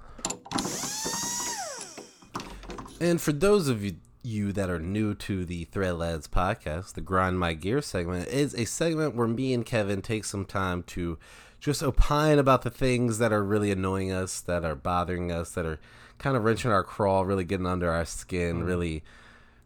[3.00, 7.00] And for those of you, you that are new to the Thread Lads podcast, the
[7.00, 11.18] Grind My Gear segment is a segment where me and Kevin take some time to
[11.60, 15.66] just opine about the things that are really annoying us, that are bothering us, that
[15.66, 15.78] are
[16.18, 19.02] kind of wrenching our crawl, really getting under our skin, really,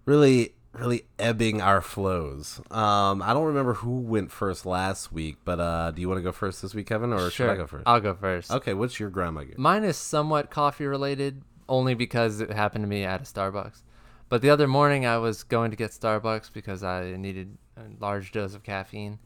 [0.05, 2.61] really, really ebbing our flows.
[2.71, 6.23] Um, I don't remember who went first last week, but uh, do you want to
[6.23, 8.51] go first this week, Kevin, or should I go 1st I'll go first.
[8.51, 9.55] Okay, what's your Grind My Gear?
[9.57, 13.83] Mine is somewhat coffee related, only because it happened to me at a Starbucks.
[14.29, 18.33] But the other morning, I was going to get Starbucks because I needed a large
[18.33, 19.18] dose of caffeine,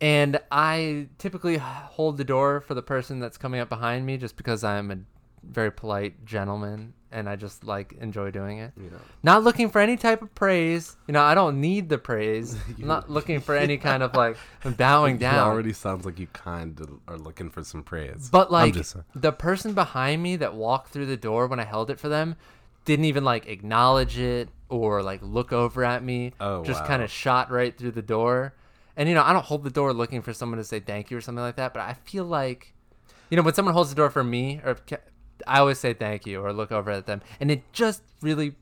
[0.00, 4.36] and I typically hold the door for the person that's coming up behind me just
[4.36, 4.98] because I'm a
[5.42, 8.72] very polite gentleman and I just like enjoy doing it.
[8.76, 9.00] You know.
[9.22, 10.96] Not looking for any type of praise.
[11.06, 12.56] You know, I don't need the praise.
[12.78, 14.36] I'm not looking for any kind of like
[14.76, 15.34] bowing down.
[15.34, 18.28] It already sounds like you kind of are looking for some praise.
[18.30, 18.76] But like
[19.14, 22.36] the person behind me that walked through the door when I held it for them
[22.84, 26.32] didn't even like acknowledge it or like look over at me.
[26.40, 26.86] Oh, just wow.
[26.86, 28.54] kind of shot right through the door.
[28.96, 31.16] And you know, I don't hold the door looking for someone to say thank you
[31.16, 32.74] or something like that, but I feel like
[33.30, 34.76] you know, when someone holds the door for me or
[35.46, 38.54] I always say thank you or look over at them, and it just really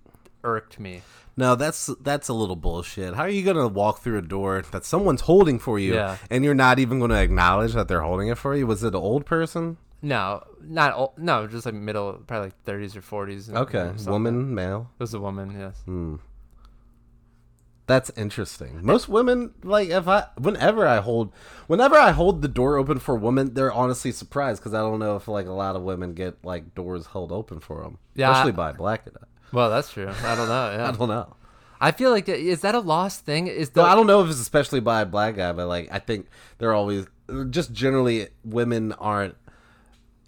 [0.44, 1.02] irked me.
[1.36, 3.14] No, that's that's a little bullshit.
[3.14, 6.16] How are you gonna walk through a door that someone's holding for you, Yeah.
[6.30, 8.66] and you're not even gonna acknowledge that they're holding it for you?
[8.66, 9.76] Was it an old person?
[10.00, 13.52] No, not old, no, just like middle, probably like 30s or 40s.
[13.52, 14.90] Okay, woman, male.
[14.98, 15.76] It was a woman, yes.
[15.84, 16.16] Hmm.
[17.86, 18.80] That's interesting.
[18.84, 21.32] Most women, like if I, whenever I hold,
[21.68, 24.98] whenever I hold the door open for a woman, they're honestly surprised because I don't
[24.98, 28.30] know if like a lot of women get like doors held open for them, Yeah,
[28.30, 29.06] especially I- by black.
[29.06, 29.12] guy.
[29.54, 30.06] Well, that's true.
[30.08, 30.70] I don't know.
[30.76, 30.88] Yeah.
[30.92, 31.34] I don't know.
[31.80, 33.46] I feel like uh, is that a lost thing?
[33.46, 35.88] Is the No, I don't know if it's especially by a black guy, but like
[35.90, 36.26] I think
[36.58, 37.06] they're always
[37.48, 39.36] just generally women aren't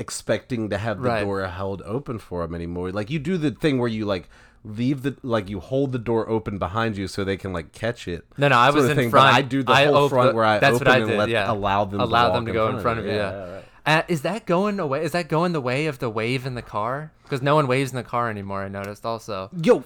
[0.01, 1.22] expecting to have the Right.
[1.24, 2.90] door held open for them anymore.
[2.90, 4.28] Like you do the thing where you like
[4.64, 8.09] leave the like you hold the door open behind you so they can like catch
[8.09, 8.24] it.
[8.36, 9.34] No, no, I was in thing, but front.
[9.36, 11.18] I do the I whole op- front where I that's open what I and did,
[11.18, 11.51] let, yeah.
[11.53, 13.12] allow them allow to them to go in front of you.
[13.12, 13.53] Yeah.
[13.53, 13.64] right.
[13.86, 15.03] Uh, is that going away?
[15.05, 17.12] Is that going the way of the wave in the car?
[17.22, 18.62] Because no one waves in the car anymore.
[18.62, 19.48] I noticed also.
[19.62, 19.84] Yo,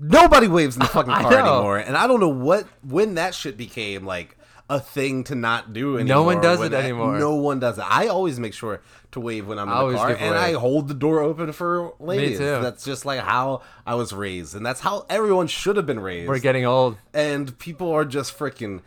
[0.00, 3.56] nobody waves in the fucking car anymore, and I don't know what when that shit
[3.56, 4.36] became like
[4.70, 6.04] a thing to not do anymore.
[6.16, 7.18] No one does it that- anymore.
[7.18, 7.84] No one does it.
[7.86, 10.34] I always make sure to wave when I'm in I the car, and.
[10.36, 12.38] I hold the door open for ladies.
[12.38, 12.44] too.
[12.62, 16.28] That's just like how I was raised, and that's how everyone should have been raised.
[16.28, 16.96] We're getting old.
[17.12, 18.80] and people are just freaking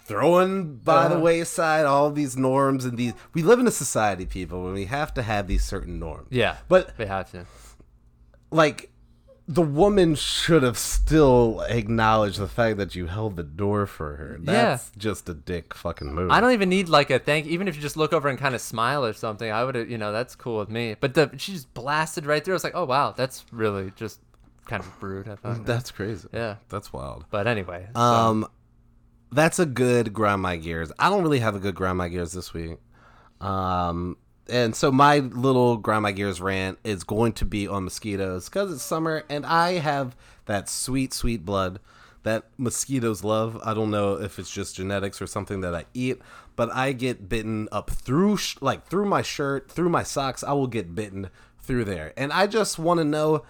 [0.00, 1.24] throwing by the Uh-huh.
[1.24, 3.12] wayside all these norms and these.
[3.34, 6.28] We live in a society, people, where we have to have these certain norms.
[6.30, 7.44] Yeah, But we have to.
[8.50, 8.90] like
[9.50, 14.36] the woman should have still acknowledged the fact that you held the door for her.
[14.40, 16.30] That's just a dick fucking move.
[16.30, 17.46] I don't even need like a thank.
[17.46, 19.90] Even if you just look over and kind of smile or something, I would have.
[19.90, 20.96] You know, that's cool with me.
[21.00, 22.54] But the she just blasted right through.
[22.54, 24.20] I was like, oh wow, that's really just
[24.66, 25.28] kind of rude.
[25.28, 25.64] I thought.
[25.64, 26.28] That's crazy.
[26.32, 26.56] yeah.
[26.68, 27.24] That's wild.
[27.30, 27.86] But anyway.
[27.94, 28.46] so- Um,
[29.32, 30.92] that's a good grind my gears.
[30.98, 32.78] I don't really have a good grind my gears this week.
[33.40, 34.16] Um,
[34.48, 38.72] and so my little grind my gears rant is going to be on mosquitoes because
[38.72, 41.80] it's summer and I have that sweet, sweet blood
[42.22, 43.60] that mosquitoes love.
[43.64, 46.20] I don't know if it's just genetics or something that I eat,
[46.56, 50.42] but I get bitten up through sh- like through my shirt, through my socks.
[50.42, 51.30] I will get bitten
[51.60, 53.44] through there, and I just want to know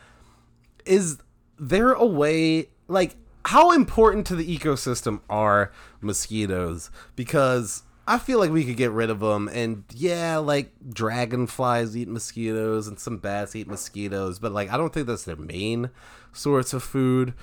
[0.85, 1.19] is
[1.59, 8.51] there a way like how important to the ecosystem are mosquitoes because i feel like
[8.51, 13.55] we could get rid of them and yeah like dragonflies eat mosquitoes and some bats
[13.55, 15.91] eat mosquitoes but like i don't think that's their main
[16.33, 17.35] source of food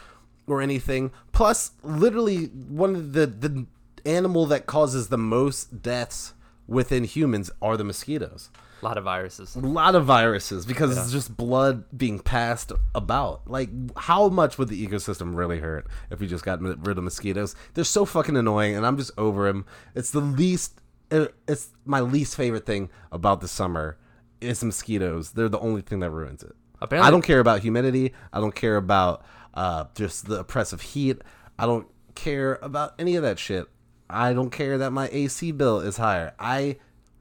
[0.48, 1.12] or anything.
[1.32, 3.66] Plus literally one of the the
[4.06, 6.34] animal that causes the most deaths
[6.68, 8.50] within humans are the mosquitoes
[8.82, 9.56] a lot of viruses.
[9.56, 13.50] a lot of viruses because it's just blood being passed about.
[13.50, 17.56] Like, how much would the ecosystem really hurt if we just got rid of mosquitoes?
[17.74, 19.66] They're so fucking annoying, and I'm just over them.
[19.96, 20.82] It's the least.
[21.10, 23.98] uh, It's my least favorite thing about the summer
[24.42, 25.32] is mosquitoes.
[25.32, 26.52] They're the only thing that ruins it.
[26.82, 28.14] Apparently- I don't care about humidity.
[28.34, 29.24] I don't care about
[29.56, 31.22] uh, just the oppressive heat.
[31.58, 33.68] I don't care about any of that shit.
[34.10, 36.34] I don't care that my AC bill is higher.
[36.40, 36.78] I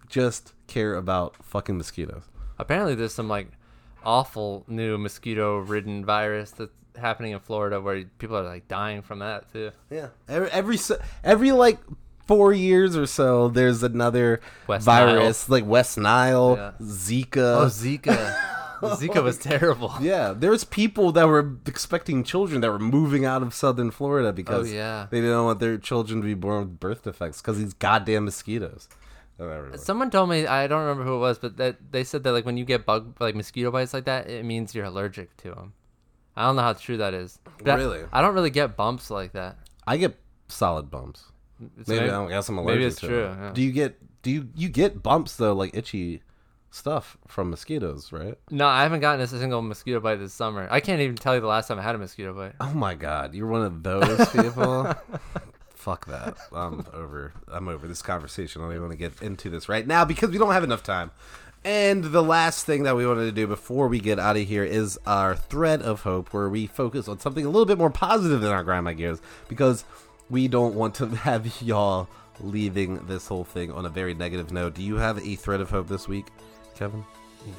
[0.09, 2.24] just care about fucking mosquitoes.
[2.59, 3.49] Apparently, there's some like
[4.05, 9.51] awful new mosquito-ridden virus that's happening in Florida where people are like dying from that
[9.53, 9.70] too.
[9.91, 10.09] Yeah.
[10.28, 10.78] Every every,
[11.24, 11.78] every like
[12.26, 16.72] four years or so, there's another West virus like West Nile, Yeah.
[16.87, 17.62] Zika.
[17.62, 18.51] Oh, Zika.
[18.83, 19.93] Zika was terrible.
[20.01, 24.70] yeah, there's people that were expecting children that were moving out of southern Florida because
[24.70, 25.07] Oh, yeah.
[25.11, 28.89] they didn't want their children to be born with birth defects because these goddamn mosquitoes.
[29.41, 32.33] Oh, Someone told me I don't remember who it was, but that they said that
[32.33, 35.51] like when you get bug like mosquito bites like that, it means you're allergic to
[35.51, 35.72] them.
[36.37, 37.39] I don't know how true that is.
[37.59, 38.01] But I- Really?
[38.12, 39.57] I, don't really get bumps like that.
[39.87, 40.16] I get
[40.49, 41.25] solid bumps.
[41.79, 43.37] It's Maybe, maybe- I don't guess I'm allergic maybe it's true, it.
[43.41, 43.51] yeah.
[43.53, 46.22] Do you get do you you get bumps though like itchy
[46.75, 48.37] stuff from mosquitoes, right?
[48.51, 50.66] No, I haven't gotten a single mosquito bite this summer.
[50.70, 52.55] I can't even tell you the last time I had a mosquito bite.
[52.61, 54.95] Oh my god, you're one of those people.
[55.75, 56.37] Fuck that.
[56.53, 57.33] I'm over.
[57.49, 58.62] I'm over this conversation.
[58.62, 60.83] I don't even want to get into this right now because we don't have enough
[60.83, 61.11] time.
[61.64, 64.64] And the last thing that we wanted to do before we get out of here
[64.64, 68.43] is our thread of hope, where we focus on something a little bit more positive
[68.43, 69.85] than our grind my gears because
[70.29, 72.09] we don't want to have y'all
[72.41, 74.75] leaving this whole thing on a very negative note.
[74.75, 76.27] Do you have a thread of hope this week,
[76.77, 77.05] Kevin?
[77.47, 77.53] No.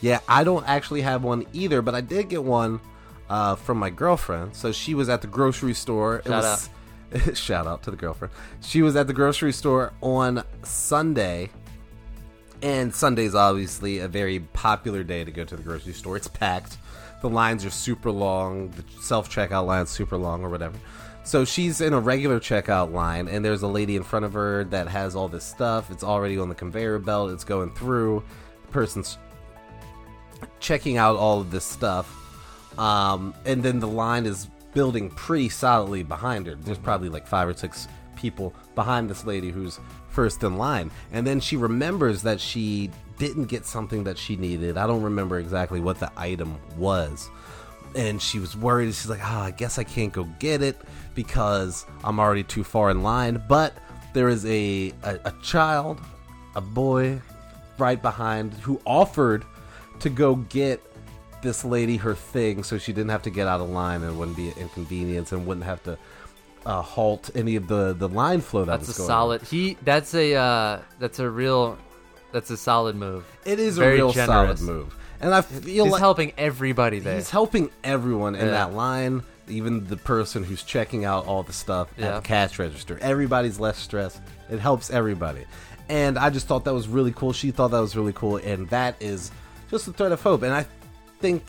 [0.00, 2.80] Yeah, I don't actually have one either, but I did get one
[3.28, 4.54] uh, from my girlfriend.
[4.56, 6.16] So she was at the grocery store.
[6.16, 6.68] It Shout
[7.12, 8.32] was, shout out to the girlfriend.
[8.60, 11.50] She was at the grocery store on Sunday,
[12.62, 16.16] and Sunday's obviously a very popular day to go to the grocery store.
[16.16, 16.78] It's packed.
[17.20, 18.70] The lines are super long.
[18.70, 20.78] The self checkout line's super long, or whatever.
[21.22, 24.64] So she's in a regular checkout line, and there's a lady in front of her
[24.64, 25.90] that has all this stuff.
[25.90, 27.30] It's already on the conveyor belt.
[27.30, 28.24] It's going through.
[28.66, 29.18] The person's
[30.58, 32.16] checking out all of this stuff.
[32.78, 36.54] Um, and then the line is building pretty solidly behind her.
[36.54, 40.90] There's probably like five or six people behind this lady who's first in line.
[41.12, 44.78] And then she remembers that she didn't get something that she needed.
[44.78, 47.28] I don't remember exactly what the item was.
[47.94, 48.86] And she was worried.
[48.86, 50.76] She's like, oh, I guess I can't go get it
[51.14, 53.42] because I'm already too far in line.
[53.48, 53.74] But
[54.12, 56.00] there is a, a, a child,
[56.54, 57.20] a boy,
[57.78, 59.44] right behind who offered
[60.00, 60.80] to go get
[61.42, 64.36] this lady her thing so she didn't have to get out of line and wouldn't
[64.36, 65.98] be an inconvenience and wouldn't have to
[66.66, 69.42] uh, halt any of the, the line flow that That's a solid.
[69.42, 69.76] He.
[69.82, 70.34] That's a.
[70.34, 71.78] Uh, that's a real.
[72.32, 73.24] That's a solid move.
[73.44, 74.60] It is Very a real generous.
[74.60, 74.96] solid move.
[75.20, 77.16] And I feel He's like helping everybody there.
[77.16, 78.52] he's helping everyone in Yeah.
[78.52, 82.98] that line, even the person who's checking out all the stuff at the cash register.
[83.02, 84.20] Everybody's less stressed.
[84.50, 85.44] It helps everybody.
[85.88, 87.32] And I just thought that was really cool.
[87.32, 88.36] She thought that was really cool.
[88.36, 89.30] And that is
[89.70, 90.42] just a thread of hope.
[90.42, 90.64] And I
[91.20, 91.42] think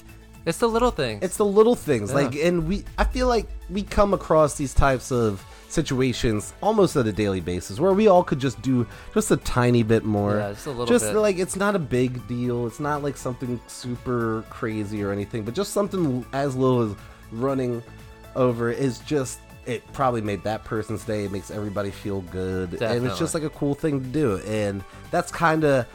[0.46, 1.24] It's the little things.
[1.24, 2.16] It's the little things, Yeah.
[2.16, 2.84] like, and we.
[2.98, 7.80] I feel like we come across these types of situations almost at a daily basis,
[7.80, 10.38] where we all could just do just a tiny bit more.
[10.38, 11.16] Yeah, just a little Just bit.
[11.16, 12.68] like it's not a big deal.
[12.68, 16.96] It's not like something super crazy or anything, but just something as little as
[17.32, 17.82] running
[18.36, 19.40] over is just.
[19.68, 21.26] It probably made that person's day.
[21.26, 24.38] It makes everybody feel good, and it's just like a cool thing to do.
[24.48, 25.86] And that's kind of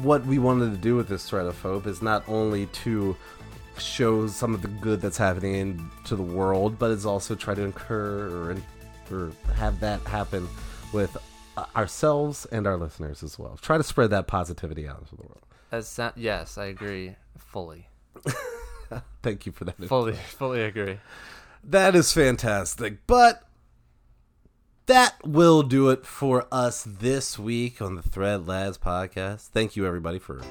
[0.00, 3.14] what we wanted to do with this thread of hope is not only to
[3.76, 7.62] show some of the good that's happening to the world, but it's also try to
[7.62, 8.56] incur or,
[9.12, 10.48] or have that happen
[10.92, 11.16] with
[11.56, 13.58] uh, ourselves and our listeners as well.
[13.60, 15.42] Try to spread that positivity out into the world.
[15.72, 17.88] As yes, I agree fully.
[19.22, 19.76] Thank you for that.
[19.88, 20.98] Fully, fully agree.
[21.64, 23.06] That is fantastic.
[23.06, 23.42] But
[24.86, 29.48] that will do it for us this week on the Thread Lads podcast.
[29.48, 30.42] Thank you, everybody, for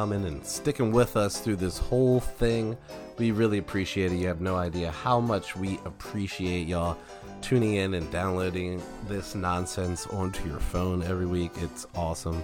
[0.00, 2.74] coming and sticking with us through this whole thing.
[3.18, 4.16] We really appreciate it.
[4.16, 6.96] You have no idea how much we appreciate y'all
[7.42, 11.50] tuning in and downloading this nonsense onto your phone every week.
[11.56, 12.42] It's awesome.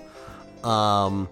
[0.65, 1.31] Um,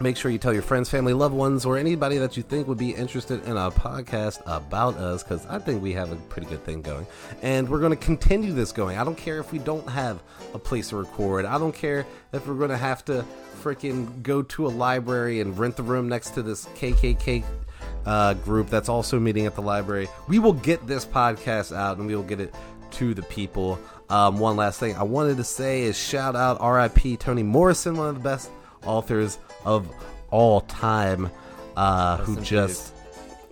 [0.00, 2.78] Make sure you tell your friends, family, loved ones, or anybody that you think would
[2.78, 6.64] be interested in a podcast about us because I think we have a pretty good
[6.64, 7.04] thing going.
[7.42, 8.96] And we're going to continue this going.
[8.96, 10.22] I don't care if we don't have
[10.54, 11.46] a place to record.
[11.46, 13.24] I don't care if we're going to have to
[13.60, 17.42] freaking go to a library and rent the room next to this KKK
[18.06, 20.08] uh, group that's also meeting at the library.
[20.28, 22.54] We will get this podcast out and we will get it
[22.92, 23.80] to the people.
[24.08, 28.08] Um, one last thing I wanted to say is shout out RIP Toni Morrison, one
[28.08, 28.50] of the best
[28.84, 29.88] authors of
[30.30, 31.30] all time,
[31.76, 32.94] uh, who just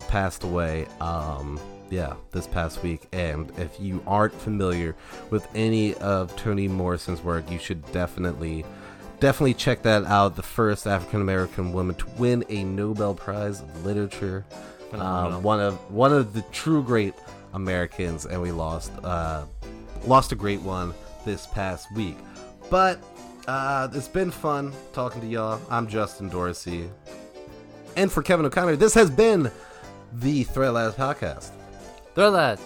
[0.09, 0.87] passed away.
[1.01, 3.07] Um, yeah, this past week.
[3.13, 4.97] And if you aren't familiar
[5.31, 8.65] with any of Toni Morrison's work, you should definitely,
[9.21, 10.37] definitely check that out.
[10.37, 14.45] The first African American woman to win a Nobel Prize of Literature.
[14.93, 17.15] Um, one of one of the true great
[17.53, 19.45] Americans, and we lost uh,
[20.07, 20.95] lost a great one
[21.25, 22.17] this past week.
[22.71, 23.01] But
[23.47, 25.61] uh, it's been fun talking to y'all.
[25.71, 26.89] I'm Justin Dorsey.
[27.97, 29.51] And for Kevin O'Connor, this has been
[30.13, 31.51] the Thread Lads Podcast.
[32.15, 32.63] Thread Lads.